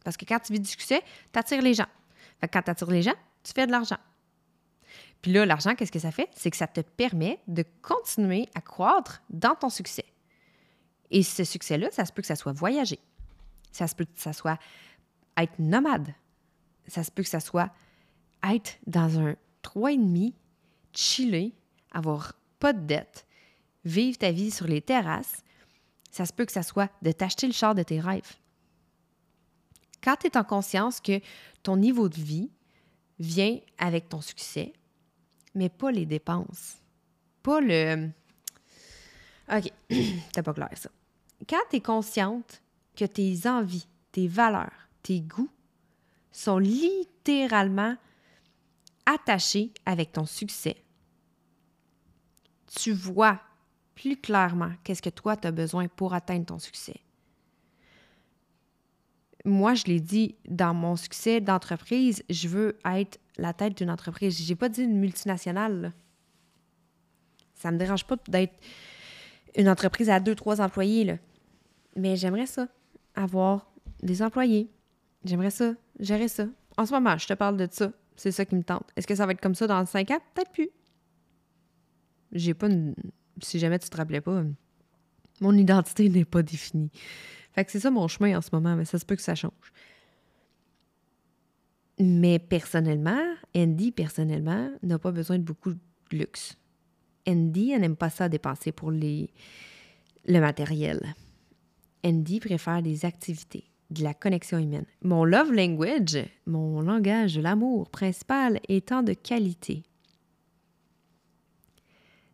Parce 0.03 0.17
que 0.17 0.25
quand 0.25 0.39
tu 0.39 0.53
vis 0.53 0.59
du 0.59 0.69
succès, 0.69 1.01
tu 1.31 1.39
attires 1.39 1.61
les 1.61 1.73
gens. 1.73 1.87
Quand 2.47 2.61
tu 2.61 2.71
attires 2.71 2.91
les 2.91 3.01
gens, 3.01 3.15
tu 3.43 3.53
fais 3.53 3.65
de 3.65 3.71
l'argent. 3.71 3.97
Puis 5.21 5.31
là, 5.31 5.45
l'argent, 5.45 5.75
qu'est-ce 5.75 5.91
que 5.91 5.99
ça 5.99 6.11
fait? 6.11 6.29
C'est 6.35 6.51
que 6.51 6.57
ça 6.57 6.67
te 6.67 6.81
permet 6.81 7.39
de 7.47 7.63
continuer 7.81 8.49
à 8.55 8.61
croître 8.61 9.21
dans 9.29 9.55
ton 9.55 9.69
succès. 9.69 10.05
Et 11.11 11.23
ce 11.23 11.43
succès-là, 11.43 11.89
ça 11.91 12.05
se 12.05 12.11
peut 12.11 12.21
que 12.21 12.27
ça 12.27 12.35
soit 12.35 12.51
voyager. 12.51 12.99
Ça 13.71 13.87
se 13.87 13.95
peut 13.95 14.05
que 14.05 14.11
ça 14.15 14.33
soit 14.33 14.59
être 15.37 15.57
nomade. 15.59 16.13
Ça 16.87 17.03
se 17.03 17.11
peut 17.11 17.23
que 17.23 17.29
ça 17.29 17.39
soit 17.39 17.71
être 18.43 18.77
dans 18.85 19.19
un 19.19 19.35
demi 19.75 20.35
chiller, 20.93 21.55
avoir 21.91 22.33
pas 22.59 22.73
de 22.73 22.85
dette, 22.85 23.25
vivre 23.85 24.17
ta 24.17 24.31
vie 24.31 24.51
sur 24.51 24.67
les 24.67 24.81
terrasses, 24.81 25.43
ça 26.11 26.25
se 26.25 26.33
peut 26.33 26.45
que 26.45 26.51
ça 26.51 26.63
soit 26.63 26.91
de 27.01 27.11
t'acheter 27.11 27.47
le 27.47 27.53
char 27.53 27.75
de 27.75 27.83
tes 27.83 27.99
rêves. 27.99 28.37
Quand 30.03 30.17
tu 30.17 30.27
es 30.27 30.37
en 30.37 30.43
conscience 30.43 30.99
que 30.99 31.21
ton 31.61 31.77
niveau 31.77 32.09
de 32.09 32.19
vie 32.19 32.51
vient 33.19 33.57
avec 33.77 34.09
ton 34.09 34.21
succès, 34.21 34.73
mais 35.55 35.69
pas 35.69 35.91
les 35.91 36.05
dépenses, 36.05 36.77
pas 37.41 37.61
le... 37.61 38.09
OK, 39.51 39.71
c'est 40.33 40.43
pas 40.43 40.53
clair 40.53 40.69
ça. 40.73 40.89
Quand 41.47 41.61
tu 41.69 41.77
es 41.77 41.81
consciente 41.81 42.61
que 42.95 43.05
tes 43.05 43.47
envies, 43.47 43.87
tes 44.11 44.27
valeurs, 44.27 44.89
tes 45.01 45.21
goûts 45.21 45.51
sont 46.31 46.57
littéralement 46.57 47.95
attachés 49.05 49.71
avec 49.85 50.11
ton 50.13 50.25
succès, 50.25 50.77
tu 52.75 52.91
vois 52.91 53.39
plus 53.95 54.17
clairement 54.17 54.71
qu'est-ce 54.83 55.01
que 55.01 55.09
toi, 55.09 55.37
tu 55.37 55.47
as 55.47 55.51
besoin 55.51 55.87
pour 55.87 56.13
atteindre 56.13 56.45
ton 56.45 56.59
succès. 56.59 56.99
Moi, 59.45 59.73
je 59.73 59.85
l'ai 59.85 59.99
dit, 59.99 60.35
dans 60.47 60.73
mon 60.73 60.95
succès 60.95 61.41
d'entreprise, 61.41 62.23
je 62.29 62.47
veux 62.47 62.77
être 62.85 63.19
la 63.37 63.53
tête 63.53 63.77
d'une 63.77 63.89
entreprise. 63.89 64.41
Je 64.41 64.49
n'ai 64.49 64.55
pas 64.55 64.69
dit 64.69 64.83
une 64.83 64.99
multinationale. 64.99 65.93
Ça 67.53 67.69
ne 67.69 67.75
me 67.75 67.79
dérange 67.79 68.05
pas 68.05 68.15
d'être 68.27 68.53
une 69.55 69.69
entreprise 69.69 70.09
à 70.09 70.19
deux, 70.19 70.35
trois 70.35 70.61
employés. 70.61 71.03
Là. 71.03 71.17
Mais 71.95 72.15
j'aimerais 72.15 72.45
ça, 72.45 72.67
avoir 73.15 73.71
des 74.01 74.21
employés. 74.21 74.69
J'aimerais 75.25 75.51
ça, 75.51 75.73
gérer 75.99 76.27
ça. 76.27 76.45
En 76.77 76.85
ce 76.85 76.93
moment, 76.93 77.17
je 77.17 77.27
te 77.27 77.33
parle 77.33 77.57
de 77.57 77.67
ça. 77.69 77.91
C'est 78.15 78.31
ça 78.31 78.45
qui 78.45 78.55
me 78.55 78.63
tente. 78.63 78.89
Est-ce 78.95 79.07
que 79.07 79.15
ça 79.15 79.25
va 79.25 79.31
être 79.33 79.41
comme 79.41 79.55
ça 79.55 79.67
dans 79.67 79.85
cinq 79.85 80.11
ans? 80.11 80.19
Peut-être 80.33 80.51
plus 80.51 80.69
j'ai 82.33 82.53
pas 82.53 82.67
une... 82.67 82.95
Si 83.41 83.59
jamais 83.59 83.79
tu 83.79 83.89
te 83.89 83.97
rappelais 83.97 84.21
pas, 84.21 84.43
mon 85.41 85.53
identité 85.53 86.09
n'est 86.09 86.25
pas 86.25 86.43
définie. 86.43 86.91
Fait 87.53 87.65
que 87.65 87.71
c'est 87.71 87.79
ça 87.79 87.91
mon 87.91 88.07
chemin 88.07 88.37
en 88.37 88.41
ce 88.41 88.49
moment, 88.51 88.75
mais 88.75 88.85
ça 88.85 88.99
se 88.99 89.05
peut 89.05 89.15
que 89.15 89.21
ça 89.21 89.35
change. 89.35 89.51
Mais 91.99 92.39
personnellement, 92.39 93.23
Andy, 93.55 93.91
personnellement, 93.91 94.71
n'a 94.81 94.99
pas 94.99 95.11
besoin 95.11 95.37
de 95.37 95.43
beaucoup 95.43 95.73
de 95.73 95.79
luxe. 96.11 96.57
Andy, 97.27 97.71
elle 97.71 97.81
n'aime 97.81 97.95
pas 97.95 98.09
ça 98.09 98.27
dépenser 98.27 98.71
pour 98.71 98.91
les, 98.91 99.29
le 100.25 100.39
matériel. 100.39 101.13
Andy 102.03 102.39
préfère 102.39 102.81
des 102.81 103.05
activités, 103.05 103.65
de 103.91 104.03
la 104.03 104.13
connexion 104.13 104.57
humaine. 104.57 104.85
Mon 105.03 105.23
love 105.23 105.53
language, 105.53 106.17
mon 106.47 106.81
langage 106.81 107.35
de 107.35 107.41
l'amour 107.41 107.89
principal 107.89 108.59
étant 108.67 109.03
de 109.03 109.13
qualité 109.13 109.83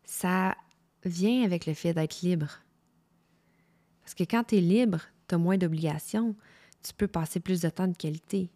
ça 0.09 0.57
vient 1.05 1.43
avec 1.43 1.67
le 1.67 1.73
fait 1.73 1.93
d'être 1.93 2.21
libre. 2.21 2.59
Parce 4.09 4.15
que 4.15 4.23
quand 4.23 4.43
tu 4.43 4.57
es 4.57 4.61
libre, 4.61 5.01
tu 5.27 5.35
as 5.35 5.37
moins 5.37 5.59
d'obligations, 5.59 6.35
tu 6.81 6.95
peux 6.95 7.07
passer 7.07 7.39
plus 7.39 7.61
de 7.61 7.69
temps 7.69 7.87
de 7.87 7.95
qualité. 7.95 8.49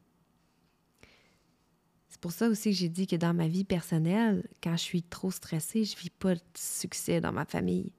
C'est 2.09 2.19
pour 2.19 2.31
ça 2.31 2.47
aussi 2.47 2.71
que 2.71 2.75
j'ai 2.75 2.89
dit 2.89 3.05
que 3.05 3.15
dans 3.15 3.35
ma 3.35 3.47
vie 3.47 3.63
personnelle, 3.63 4.47
quand 4.63 4.71
je 4.71 4.81
suis 4.81 5.03
trop 5.03 5.29
stressée, 5.29 5.83
je 5.85 5.95
vis 5.95 6.09
pas 6.09 6.33
de 6.33 6.41
succès 6.55 7.21
dans 7.21 7.31
ma 7.31 7.45
famille. 7.45 7.91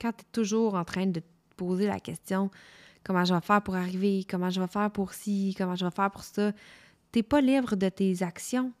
Quand 0.00 0.10
tu 0.10 0.22
es 0.22 0.28
toujours 0.32 0.74
en 0.74 0.84
train 0.84 1.06
de 1.06 1.20
te 1.20 1.26
poser 1.56 1.86
la 1.86 2.00
question 2.00 2.50
comment 3.04 3.24
je 3.24 3.34
vais 3.34 3.40
faire 3.40 3.62
pour 3.62 3.76
arriver, 3.76 4.26
comment 4.28 4.50
je 4.50 4.60
vais 4.60 4.66
faire 4.66 4.90
pour 4.90 5.14
ci, 5.14 5.54
comment 5.56 5.76
je 5.76 5.84
vais 5.84 5.92
faire 5.92 6.10
pour 6.10 6.24
ça, 6.24 6.50
tu 7.12 7.20
n'es 7.20 7.22
pas 7.22 7.40
libre 7.40 7.76
de 7.76 7.88
tes 7.88 8.20
actions. 8.24 8.72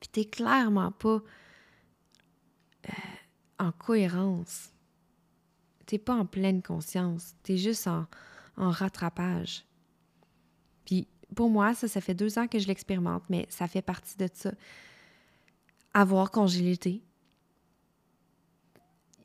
Puis 0.00 0.10
tu 0.12 0.18
n'es 0.18 0.26
clairement 0.26 0.90
pas 0.90 1.22
euh, 2.88 2.92
en 3.60 3.70
cohérence. 3.70 4.72
Tu 5.90 5.96
n'es 5.96 5.98
pas 5.98 6.14
en 6.14 6.24
pleine 6.24 6.62
conscience. 6.62 7.34
Tu 7.42 7.54
es 7.54 7.56
juste 7.56 7.88
en, 7.88 8.06
en 8.56 8.70
rattrapage. 8.70 9.64
Puis 10.84 11.08
pour 11.34 11.50
moi, 11.50 11.74
ça, 11.74 11.88
ça 11.88 12.00
fait 12.00 12.14
deux 12.14 12.38
ans 12.38 12.46
que 12.46 12.60
je 12.60 12.68
l'expérimente, 12.68 13.24
mais 13.28 13.44
ça 13.48 13.66
fait 13.66 13.82
partie 13.82 14.16
de 14.16 14.28
ça. 14.32 14.52
Avoir 15.92 16.30
congé 16.30 16.62
l'été. 16.62 17.02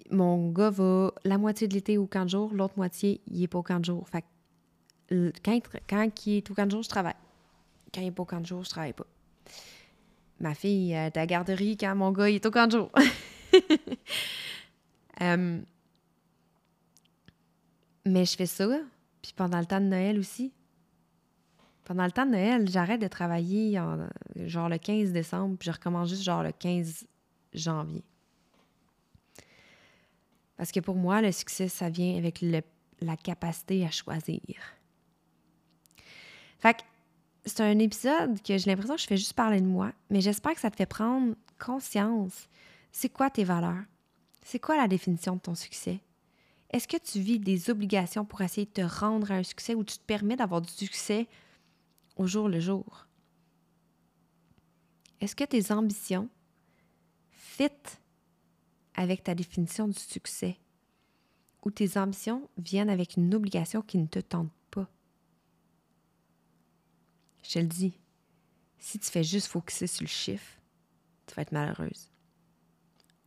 Mon 0.10 0.49
gars 0.49 0.71
va 0.71 1.13
la 1.23 1.38
moitié 1.38 1.67
de 1.67 1.75
l'été 1.75 1.99
au 1.99 2.08
camp 2.08 2.23
de 2.23 2.32
jour, 2.32 2.51
l'autre 2.51 2.73
moitié, 2.78 3.21
il 3.28 3.41
n'est 3.41 3.47
pas 3.47 3.60
au 3.60 3.63
camp 3.63 3.80
de 3.80 3.86
jour. 3.86 4.10
Fait 4.10 4.25
quand, 5.43 5.62
quand 5.88 6.25
il 6.25 6.38
est 6.38 6.49
au 6.49 6.56
camp 6.56 6.65
de 6.65 6.71
jour, 6.71 6.82
je 6.82 6.89
travaille. 6.89 7.13
Quand 7.93 8.01
il 8.01 8.06
n'est 8.06 8.12
pas 8.12 8.23
au 8.23 8.25
camp 8.25 8.41
de 8.41 8.47
jour, 8.47 8.63
je 8.63 8.69
travaille 8.71 8.93
pas. 8.93 9.06
Ma 10.39 10.56
fille 10.56 10.93
est 10.93 11.15
à 11.15 11.21
la 11.21 11.28
garderie 11.28 11.78
quand 11.78 11.95
mon 11.95 12.12
gars 12.12 12.32
est 12.32 12.43
au 12.43 12.49
camp 12.49 12.65
de 12.65 12.71
jour. 12.71 12.91
Euh, 15.21 15.62
mais 18.06 18.26
je 18.26 18.36
fais 18.36 18.46
ça, 18.46 18.68
puis 19.22 19.34
pendant 19.36 19.60
le 19.60 19.65
temps 19.65 19.80
de 19.80 19.86
Noël 19.86 20.20
aussi. 20.20 20.54
Pendant 21.84 22.06
le 22.06 22.12
temps 22.12 22.26
de 22.26 22.32
Noël, 22.32 22.68
j'arrête 22.70 23.02
de 23.02 23.08
travailler 23.08 23.80
genre 24.36 24.70
le 24.70 24.78
15 24.78 25.12
décembre, 25.12 25.58
puis 25.58 25.68
je 25.68 25.72
recommence 25.72 26.10
juste 26.10 26.24
genre 26.24 26.44
le 26.44 26.52
15 26.52 27.06
janvier. 27.54 28.04
Parce 30.58 30.72
que 30.72 30.80
pour 30.80 30.96
moi, 30.96 31.22
le 31.22 31.32
succès, 31.32 31.68
ça 31.68 31.89
vient 31.89 32.18
avec 32.18 32.41
la 32.41 33.18
capacité 33.18 33.86
à 33.86 33.91
choisir. 33.91 34.41
Fait 36.60 36.78
c'est 37.48 37.62
un 37.62 37.78
épisode 37.78 38.41
que 38.41 38.58
j'ai 38.58 38.72
l'impression 38.72 38.96
que 38.96 39.02
je 39.02 39.06
fais 39.06 39.18
juste 39.18 39.34
parler 39.34 39.62
de 39.62 39.68
moi, 39.68 39.91
mais 40.10 40.22
j'espère 40.22 40.56
que 40.56 40.62
ça 40.62 40.72
te 40.72 40.78
fait 40.78 40.88
prendre 40.88 41.36
conscience 41.60 42.48
c'est 42.98 43.10
quoi 43.10 43.30
tes 43.30 43.44
valeurs? 43.44 43.84
C'est 44.41 44.60
quoi 44.60 44.78
la 44.78 44.88
définition 44.88 45.36
de 45.36 45.41
ton 45.41 45.54
succès? 45.54 46.00
Est-ce 46.76 46.90
que 46.90 46.98
tu 46.98 47.22
vis 47.22 47.40
des 47.40 47.70
obligations 47.70 48.26
pour 48.26 48.42
essayer 48.42 48.66
de 48.66 48.72
te 48.72 48.82
rendre 48.82 49.32
à 49.32 49.36
un 49.36 49.44
succès 49.44 49.76
ou 49.76 49.86
tu 49.86 49.98
te 49.98 50.04
permets 50.04 50.36
d'avoir 50.36 50.62
du 50.62 50.70
succès 50.70 51.26
au 52.18 52.28
jour 52.28 52.50
le 52.50 52.60
jour? 52.60 53.08
Est-ce 55.22 55.38
que 55.38 55.46
tes 55.46 55.72
ambitions 55.72 56.28
fit 57.30 57.70
avec 58.94 59.24
ta 59.24 59.36
définition 59.36 59.88
du 59.88 59.98
succès? 59.98 60.60
Ou 61.64 61.72
tes 61.72 61.98
ambitions 61.98 62.50
viennent 62.58 62.90
avec 62.90 63.16
une 63.16 63.34
obligation 63.34 63.82
qui 63.82 63.98
ne 63.98 64.08
te 64.08 64.20
tente 64.20 64.52
pas? 64.70 64.90
Je 67.42 67.54
te 67.54 67.60
le 67.60 67.68
dis, 67.68 67.98
si 68.80 69.00
tu 69.00 69.10
fais 69.10 69.24
juste 69.24 69.48
focuser 69.48 69.88
sur 69.88 70.04
le 70.04 70.10
chiffre, 70.10 70.60
tu 71.26 71.36
vas 71.36 71.44
être 71.44 71.54
malheureuse. 71.54 72.12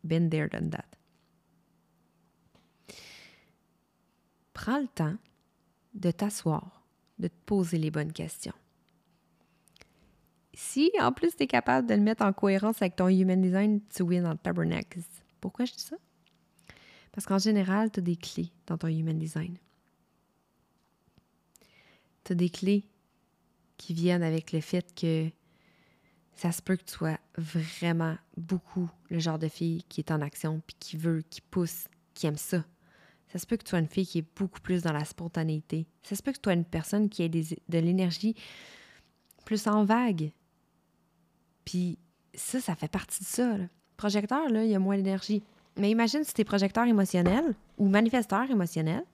Been 0.05 0.29
there, 0.29 0.51
done 0.51 0.69
that. 0.69 0.98
Prends 4.61 4.81
le 4.81 4.89
temps 4.89 5.15
de 5.95 6.11
t'asseoir, 6.11 6.85
de 7.21 7.29
te 7.29 7.35
poser 7.47 7.79
les 7.79 7.93
bonnes 7.93 8.13
questions. 8.13 8.53
Si 10.53 10.91
en 11.01 11.13
plus 11.13 11.37
tu 11.37 11.45
es 11.45 11.47
capable 11.47 11.87
de 11.87 11.95
le 11.95 12.01
mettre 12.01 12.25
en 12.25 12.33
cohérence 12.33 12.83
avec 12.83 12.97
ton 12.97 13.07
human 13.07 13.41
design, 13.41 13.81
tu 13.89 14.03
win 14.03 14.27
en 14.27 14.35
tabernacle. 14.35 14.99
Pourquoi 15.41 15.65
je 15.65 15.75
dis 15.75 15.81
ça? 15.81 15.95
Parce 17.13 17.25
qu'en 17.25 17.39
général, 17.39 17.93
tu 17.93 18.01
as 18.01 18.03
des 18.03 18.17
clés 18.17 18.51
dans 18.67 18.77
ton 18.77 18.89
human 18.89 19.17
design. 19.17 19.57
Tu 22.25 22.33
as 22.33 22.35
des 22.35 22.51
clés 22.51 22.85
qui 23.77 23.95
viennent 23.95 24.25
avec 24.25 24.51
le 24.51 24.61
fait 24.61 24.93
que 24.93 25.31
ça 26.35 26.51
se 26.51 26.63
peut 26.63 26.75
que 26.75 26.83
tu 26.83 26.95
sois 26.95 27.21
vraiment 27.37 28.19
beaucoup 28.37 28.91
le 29.09 29.21
genre 29.21 29.39
de 29.39 29.47
fille 29.47 29.85
qui 29.85 30.01
est 30.01 30.11
en 30.11 30.21
action, 30.21 30.61
puis 30.67 30.75
qui 30.81 30.97
veut, 30.97 31.23
qui 31.31 31.43
pousse, 31.43 31.87
qui 32.13 32.27
aime 32.27 32.37
ça. 32.37 32.65
Ça 33.33 33.39
se 33.39 33.47
peut 33.47 33.57
que 33.57 33.65
tu 33.65 33.71
sois 33.71 33.79
une 33.79 33.89
fille 33.89 34.07
qui 34.07 34.19
est 34.19 34.37
beaucoup 34.37 34.61
plus 34.61 34.83
dans 34.83 34.93
la 34.93 35.05
spontanéité. 35.05 35.87
Ça 36.03 36.17
se 36.17 36.23
peut 36.23 36.33
que 36.33 36.39
tu 36.39 36.45
sois 36.45 36.55
une 36.55 36.65
personne 36.65 37.09
qui 37.09 37.23
ait 37.23 37.29
de 37.29 37.79
l'énergie 37.79 38.35
plus 39.45 39.67
en 39.67 39.85
vague. 39.85 40.33
Puis 41.65 41.99
ça, 42.35 42.61
ça 42.61 42.75
fait 42.75 42.89
partie 42.89 43.23
de 43.23 43.29
ça. 43.29 43.57
Projecteur, 43.97 44.49
là, 44.49 44.65
il 44.65 44.71
y 44.71 44.75
a 44.75 44.79
moins 44.79 44.97
d'énergie. 44.97 45.43
Mais 45.77 45.91
imagine 45.91 46.25
si 46.25 46.35
tu 46.35 46.41
es 46.41 46.45
projecteur 46.45 46.85
émotionnel 46.85 47.55
ou 47.77 47.89
manifesteur 47.89 48.51
émotionnel. 48.51 49.05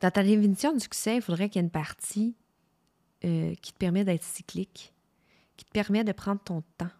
Dans 0.00 0.10
ta 0.10 0.22
définition 0.22 0.72
du 0.72 0.80
succès, 0.80 1.16
il 1.16 1.22
faudrait 1.22 1.48
qu'il 1.48 1.60
y 1.60 1.62
ait 1.62 1.66
une 1.66 1.70
partie 1.70 2.34
euh, 3.24 3.54
qui 3.62 3.72
te 3.72 3.78
permet 3.78 4.04
d'être 4.04 4.22
cyclique, 4.22 4.92
qui 5.56 5.64
te 5.64 5.70
permet 5.70 6.04
de 6.04 6.12
prendre 6.12 6.40
ton 6.40 6.62
temps. 6.76 6.90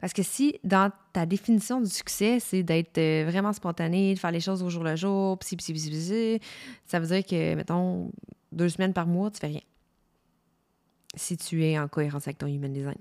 Parce 0.00 0.12
que 0.12 0.22
si 0.22 0.58
dans 0.64 0.90
ta 1.12 1.26
définition 1.26 1.80
du 1.80 1.90
succès, 1.90 2.40
c'est 2.40 2.62
d'être 2.62 2.98
euh, 2.98 3.24
vraiment 3.28 3.52
spontané, 3.52 4.14
de 4.14 4.18
faire 4.18 4.30
les 4.30 4.40
choses 4.40 4.62
au 4.62 4.70
jour 4.70 4.84
le 4.84 4.96
jour, 4.96 5.38
psi, 5.38 5.56
psi, 5.56 5.72
psi, 5.72 5.90
psi, 5.90 6.40
ça 6.86 7.00
veut 7.00 7.06
dire 7.06 7.24
que, 7.24 7.54
mettons, 7.54 8.10
deux 8.52 8.68
semaines 8.68 8.92
par 8.92 9.06
mois, 9.06 9.30
tu 9.30 9.40
fais 9.40 9.48
rien. 9.48 9.60
Si 11.14 11.36
tu 11.36 11.64
es 11.64 11.78
en 11.78 11.88
cohérence 11.88 12.26
avec 12.26 12.38
ton 12.38 12.46
human 12.46 12.72
design. 12.72 12.98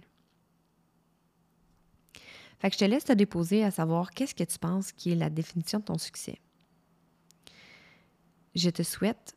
Fait 2.60 2.70
que 2.70 2.76
je 2.76 2.80
te 2.80 2.86
laisse 2.86 3.04
te 3.04 3.14
déposer 3.14 3.64
à 3.64 3.72
savoir 3.72 4.12
qu'est-ce 4.12 4.36
que 4.36 4.44
tu 4.44 4.58
penses 4.58 4.92
qui 4.94 5.12
est 5.12 5.16
la 5.16 5.30
définition 5.30 5.80
de 5.80 5.84
ton 5.84 5.98
succès. 5.98 6.40
Je 8.56 8.70
te 8.70 8.84
souhaite 8.84 9.36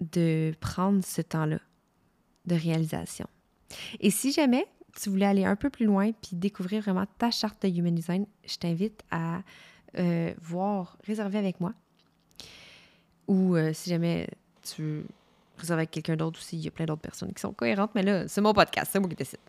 de 0.00 0.54
prendre 0.60 1.04
ce 1.04 1.22
temps-là 1.22 1.58
de 2.44 2.54
réalisation. 2.54 3.26
Et 3.98 4.10
si 4.10 4.30
jamais 4.30 4.64
tu 5.00 5.10
voulais 5.10 5.26
aller 5.26 5.44
un 5.44 5.56
peu 5.56 5.70
plus 5.70 5.86
loin 5.86 6.10
puis 6.12 6.36
découvrir 6.36 6.82
vraiment 6.82 7.06
ta 7.18 7.30
charte 7.30 7.62
de 7.62 7.68
Human 7.68 7.94
Design, 7.94 8.26
je 8.46 8.56
t'invite 8.56 9.02
à 9.10 9.40
euh, 9.98 10.32
voir, 10.40 10.96
réserver 11.06 11.38
avec 11.38 11.60
moi. 11.60 11.72
Ou 13.28 13.56
euh, 13.56 13.72
si 13.72 13.90
jamais 13.90 14.28
tu 14.62 14.82
veux 14.82 15.06
réserver 15.58 15.80
avec 15.80 15.90
quelqu'un 15.90 16.16
d'autre 16.16 16.38
aussi, 16.38 16.56
il 16.56 16.64
y 16.64 16.68
a 16.68 16.70
plein 16.70 16.86
d'autres 16.86 17.02
personnes 17.02 17.32
qui 17.32 17.40
sont 17.40 17.52
cohérentes, 17.52 17.92
mais 17.94 18.02
là, 18.02 18.28
c'est 18.28 18.40
mon 18.40 18.52
podcast, 18.52 18.90
c'est 18.92 19.00
moi 19.00 19.08
qui 19.08 19.16
décide. 19.16 19.40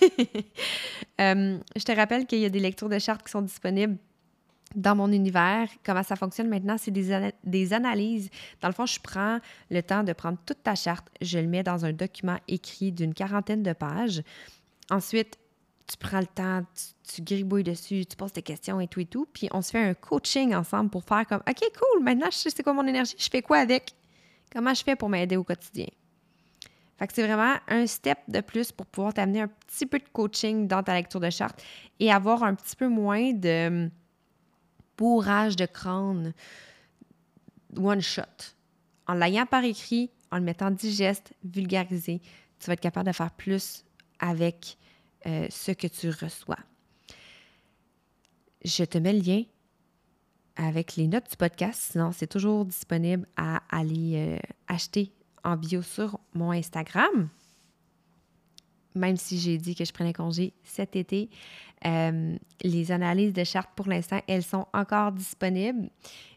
Euh, 1.18 1.58
je 1.74 1.82
te 1.82 1.92
rappelle 1.92 2.26
qu'il 2.26 2.40
y 2.40 2.44
a 2.44 2.50
des 2.50 2.60
lectures 2.60 2.90
de 2.90 2.98
chartes 2.98 3.24
qui 3.24 3.30
sont 3.30 3.40
disponibles 3.40 3.96
dans 4.74 4.94
mon 4.94 5.10
univers, 5.10 5.68
comment 5.82 6.02
ça 6.02 6.14
fonctionne 6.14 6.48
maintenant, 6.48 6.76
c'est 6.78 6.90
des, 6.90 7.30
des, 7.42 7.72
analyses. 7.72 8.28
Dans 8.60 8.68
le 8.68 8.74
fond, 8.74 8.84
je 8.84 9.00
prends 9.00 9.38
le 9.70 9.82
temps 9.82 10.04
de 10.04 10.12
prendre 10.12 10.36
toute 10.44 10.62
ta 10.62 10.74
charte, 10.74 11.08
je 11.22 11.38
le 11.38 11.46
mets 11.46 11.62
dans 11.62 11.86
un 11.86 11.92
document 11.92 12.38
écrit 12.48 12.92
d'une 12.92 13.14
quarantaine 13.14 13.62
de 13.62 13.72
pages. 13.72 14.22
Ensuite, 14.90 15.38
tu 15.86 15.96
prends 15.96 16.20
le 16.20 16.26
temps, 16.26 16.62
tu, 17.14 17.22
gribouilles 17.22 17.62
dessus, 17.62 18.04
tu 18.06 18.16
poses 18.16 18.32
tes 18.32 18.42
questions 18.42 18.80
et 18.80 18.88
tout 18.88 19.00
et 19.00 19.06
tout. 19.06 19.26
Puis 19.32 19.48
on 19.52 19.62
se 19.62 19.70
fait 19.70 19.82
un 19.82 19.94
coaching 19.94 20.54
ensemble 20.54 20.90
pour 20.90 21.04
faire 21.04 21.26
comme 21.26 21.42
OK, 21.48 21.60
cool, 21.78 22.02
maintenant 22.02 22.28
je 22.30 22.36
sais 22.36 22.50
c'est 22.50 22.62
quoi 22.62 22.72
mon 22.72 22.86
énergie, 22.86 23.14
je 23.18 23.28
fais 23.30 23.42
quoi 23.42 23.58
avec? 23.58 23.94
Comment 24.52 24.74
je 24.74 24.82
fais 24.82 24.96
pour 24.96 25.08
m'aider 25.08 25.36
au 25.36 25.44
quotidien? 25.44 25.86
Fait 26.98 27.06
que 27.06 27.12
c'est 27.12 27.26
vraiment 27.26 27.56
un 27.68 27.86
step 27.86 28.18
de 28.26 28.40
plus 28.40 28.72
pour 28.72 28.86
pouvoir 28.86 29.12
t'amener 29.12 29.42
un 29.42 29.48
petit 29.48 29.86
peu 29.86 29.98
de 29.98 30.08
coaching 30.12 30.66
dans 30.66 30.82
ta 30.82 30.94
lecture 30.94 31.20
de 31.20 31.30
charte 31.30 31.62
et 32.00 32.10
avoir 32.10 32.42
un 32.42 32.54
petit 32.54 32.74
peu 32.74 32.88
moins 32.88 33.32
de 33.32 33.90
bourrage 34.96 35.56
de 35.56 35.66
crâne 35.66 36.32
one 37.76 38.00
shot. 38.00 38.22
En 39.06 39.14
l'ayant 39.14 39.46
par 39.46 39.62
écrit, 39.62 40.10
en 40.30 40.38
le 40.38 40.42
mettant 40.42 40.70
digeste, 40.70 41.34
vulgarisé, 41.44 42.20
tu 42.58 42.66
vas 42.66 42.72
être 42.72 42.80
capable 42.80 43.06
de 43.08 43.12
faire 43.12 43.30
plus 43.30 43.84
avec 44.18 44.76
euh, 45.26 45.46
ce 45.50 45.72
que 45.72 45.86
tu 45.86 46.10
reçois. 46.10 46.58
Je 48.64 48.84
te 48.84 48.98
mets 48.98 49.12
le 49.12 49.20
lien 49.20 49.42
avec 50.56 50.96
les 50.96 51.06
notes 51.06 51.30
du 51.30 51.36
podcast, 51.36 51.90
sinon 51.92 52.12
c'est 52.12 52.26
toujours 52.26 52.64
disponible 52.64 53.26
à 53.36 53.62
aller 53.70 54.14
euh, 54.16 54.38
acheter 54.68 55.12
en 55.44 55.56
bio 55.56 55.82
sur 55.82 56.18
mon 56.34 56.50
Instagram. 56.50 57.28
Même 58.94 59.16
si 59.16 59.38
j'ai 59.38 59.58
dit 59.58 59.74
que 59.74 59.84
je 59.84 59.92
prenais 59.92 60.14
congé 60.14 60.54
cet 60.64 60.96
été, 60.96 61.28
euh, 61.84 62.36
les 62.62 62.92
analyses 62.92 63.34
de 63.34 63.44
charte 63.44 63.70
pour 63.76 63.88
l'instant, 63.88 64.20
elles 64.26 64.42
sont 64.42 64.66
encore 64.72 65.12
disponibles. 65.12 65.90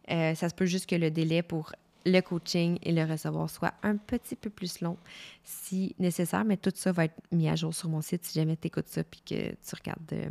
ça 0.08 0.50
se 0.50 0.54
peut 0.54 0.66
juste 0.66 0.88
que 0.90 0.96
le 0.96 1.12
délai 1.12 1.42
pour 1.42 1.72
le 2.06 2.22
coaching 2.22 2.80
et 2.84 2.92
le 2.92 3.04
recevoir 3.04 3.50
soit 3.50 3.74
un 3.84 3.98
petit 3.98 4.36
peu 4.36 4.50
plus 4.50 4.82
long 4.82 4.98
si 5.44 5.96
nécessaire, 6.00 6.46
mais 6.46 6.58
tout 6.58 6.72
ça 6.76 6.92
va 6.92 7.06
être 7.06 7.20
mis 7.32 7.50
à 7.50 7.56
jour 7.56 7.74
sur 7.74 7.90
mon 7.90 8.02
site 8.02 8.26
si 8.26 8.34
jamais 8.34 8.58
tu 8.58 8.68
écoutes 8.68 8.88
ça 8.88 9.04
puis 9.04 9.22
que 9.22 9.52
tu 9.52 9.76
regardes 9.76 10.14
euh, 10.14 10.30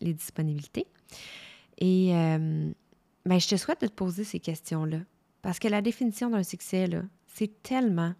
les 0.00 0.14
disponibilités. 0.14 0.86
Et 1.78 2.14
euh, 2.14 2.70
ben, 3.24 3.40
je 3.40 3.48
te 3.48 3.56
souhaite 3.56 3.80
de 3.80 3.86
te 3.86 3.92
poser 3.92 4.24
ces 4.24 4.40
questions-là 4.40 4.98
parce 5.42 5.58
que 5.58 5.68
la 5.68 5.82
définition 5.82 6.30
d'un 6.30 6.42
succès, 6.42 6.88
c'est 7.26 7.62
tellement, 7.62 8.14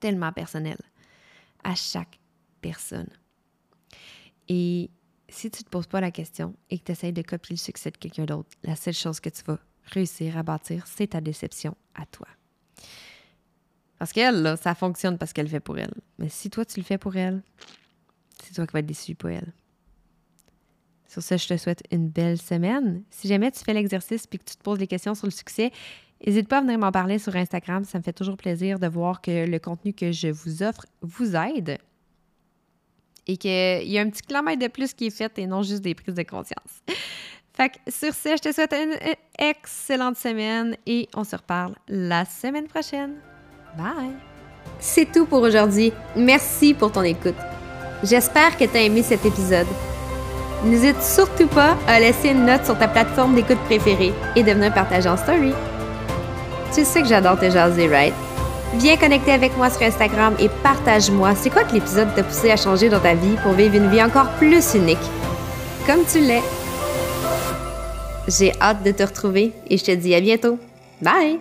tellement 0.00 0.32
personnel 0.32 0.78
à 1.64 1.74
chaque 1.74 2.20
personne. 2.60 3.08
Et 4.48 4.90
si 5.28 5.50
tu 5.50 5.62
ne 5.62 5.64
te 5.64 5.70
poses 5.70 5.88
pas 5.88 6.00
la 6.00 6.10
question 6.10 6.54
et 6.70 6.78
que 6.78 6.84
tu 6.84 6.92
essaies 6.92 7.12
de 7.12 7.22
copier 7.22 7.54
le 7.54 7.58
succès 7.60 7.90
de 7.90 7.96
quelqu'un 7.96 8.24
d'autre, 8.24 8.48
la 8.62 8.76
seule 8.76 8.94
chose 8.94 9.18
que 9.18 9.28
tu 9.28 9.42
vas 9.44 9.58
réussir 9.86 10.36
à 10.36 10.42
bâtir, 10.42 10.86
c'est 10.86 11.08
ta 11.08 11.20
déception 11.20 11.76
à 11.94 12.06
toi. 12.06 12.28
Parce 13.98 14.12
qu'elle, 14.12 14.56
ça 14.60 14.74
fonctionne 14.74 15.18
parce 15.18 15.32
qu'elle 15.32 15.48
fait 15.48 15.60
pour 15.60 15.78
elle. 15.78 15.94
Mais 16.18 16.28
si 16.28 16.50
toi, 16.50 16.64
tu 16.64 16.80
le 16.80 16.84
fais 16.84 16.98
pour 16.98 17.16
elle, 17.16 17.42
c'est 18.42 18.54
toi 18.54 18.66
qui 18.66 18.72
vas 18.72 18.80
être 18.80 18.86
déçu 18.86 19.14
pour 19.14 19.30
elle. 19.30 19.52
Sur 21.08 21.22
ce, 21.22 21.36
je 21.36 21.48
te 21.48 21.56
souhaite 21.56 21.82
une 21.90 22.08
belle 22.08 22.36
semaine. 22.36 23.02
Si 23.10 23.28
jamais 23.28 23.50
tu 23.50 23.60
fais 23.60 23.72
l'exercice 23.72 24.24
et 24.30 24.38
que 24.38 24.44
tu 24.44 24.56
te 24.56 24.62
poses 24.62 24.78
des 24.78 24.86
questions 24.86 25.14
sur 25.14 25.26
le 25.26 25.32
succès, 25.32 25.70
n'hésite 26.26 26.48
pas 26.48 26.58
à 26.58 26.60
venir 26.60 26.78
m'en 26.78 26.92
parler 26.92 27.18
sur 27.18 27.34
Instagram. 27.34 27.84
Ça 27.84 27.98
me 27.98 28.02
fait 28.02 28.12
toujours 28.12 28.36
plaisir 28.36 28.78
de 28.78 28.86
voir 28.86 29.22
que 29.22 29.46
le 29.46 29.58
contenu 29.58 29.94
que 29.94 30.12
je 30.12 30.28
vous 30.28 30.62
offre 30.62 30.84
vous 31.00 31.34
aide 31.36 31.78
et 33.26 33.36
qu'il 33.36 33.88
y 33.88 33.98
a 33.98 34.02
un 34.02 34.10
petit 34.10 34.22
kilomètre 34.22 34.62
de 34.62 34.68
plus 34.68 34.92
qui 34.92 35.06
est 35.06 35.10
fait 35.10 35.38
et 35.38 35.46
non 35.46 35.62
juste 35.62 35.82
des 35.82 35.94
prises 35.94 36.14
de 36.14 36.22
conscience. 36.22 36.82
Fait 37.56 37.70
que 37.70 37.76
sur 37.88 38.12
ce, 38.12 38.30
je 38.30 38.48
te 38.48 38.52
souhaite 38.52 38.74
une 38.74 38.96
excellente 39.38 40.18
semaine 40.18 40.76
et 40.86 41.08
on 41.14 41.24
se 41.24 41.36
reparle 41.36 41.74
la 41.88 42.26
semaine 42.26 42.66
prochaine. 42.66 43.14
Bye! 43.78 44.12
C'est 44.78 45.10
tout 45.10 45.24
pour 45.24 45.40
aujourd'hui. 45.40 45.92
Merci 46.14 46.74
pour 46.74 46.92
ton 46.92 47.02
écoute. 47.02 47.34
J'espère 48.02 48.58
que 48.58 48.64
tu 48.64 48.76
as 48.76 48.82
aimé 48.82 49.02
cet 49.02 49.24
épisode. 49.24 49.66
N'hésite 50.64 51.02
surtout 51.02 51.46
pas 51.46 51.76
à 51.86 51.98
laisser 51.98 52.28
une 52.28 52.44
note 52.44 52.64
sur 52.66 52.78
ta 52.78 52.88
plateforme 52.88 53.34
d'écoute 53.34 53.60
préférée 53.64 54.12
et 54.34 54.42
de 54.42 54.52
venir 54.52 54.74
partager 54.74 55.08
en 55.08 55.16
story. 55.16 55.52
Tu 56.74 56.84
sais 56.84 57.00
que 57.00 57.08
j'adore 57.08 57.38
te 57.38 57.48
jaser, 57.48 57.88
right? 57.88 58.14
Viens 58.74 58.96
connecter 58.96 59.32
avec 59.32 59.56
moi 59.56 59.70
sur 59.70 59.82
Instagram 59.82 60.34
et 60.38 60.50
partage-moi 60.62 61.34
c'est 61.34 61.48
quoi 61.50 61.64
que 61.64 61.72
l'épisode 61.72 62.14
t'a 62.14 62.22
poussé 62.22 62.50
à 62.50 62.56
changer 62.56 62.90
dans 62.90 63.00
ta 63.00 63.14
vie 63.14 63.36
pour 63.42 63.52
vivre 63.52 63.76
une 63.76 63.88
vie 63.88 64.02
encore 64.02 64.28
plus 64.32 64.74
unique. 64.74 64.98
Comme 65.86 66.04
tu 66.04 66.20
l'es. 66.20 66.42
J'ai 68.28 68.52
hâte 68.60 68.82
de 68.82 68.90
te 68.90 69.02
retrouver 69.02 69.52
et 69.70 69.78
je 69.78 69.84
te 69.84 69.92
dis 69.92 70.14
à 70.14 70.20
bientôt. 70.20 70.58
Bye! 71.00 71.38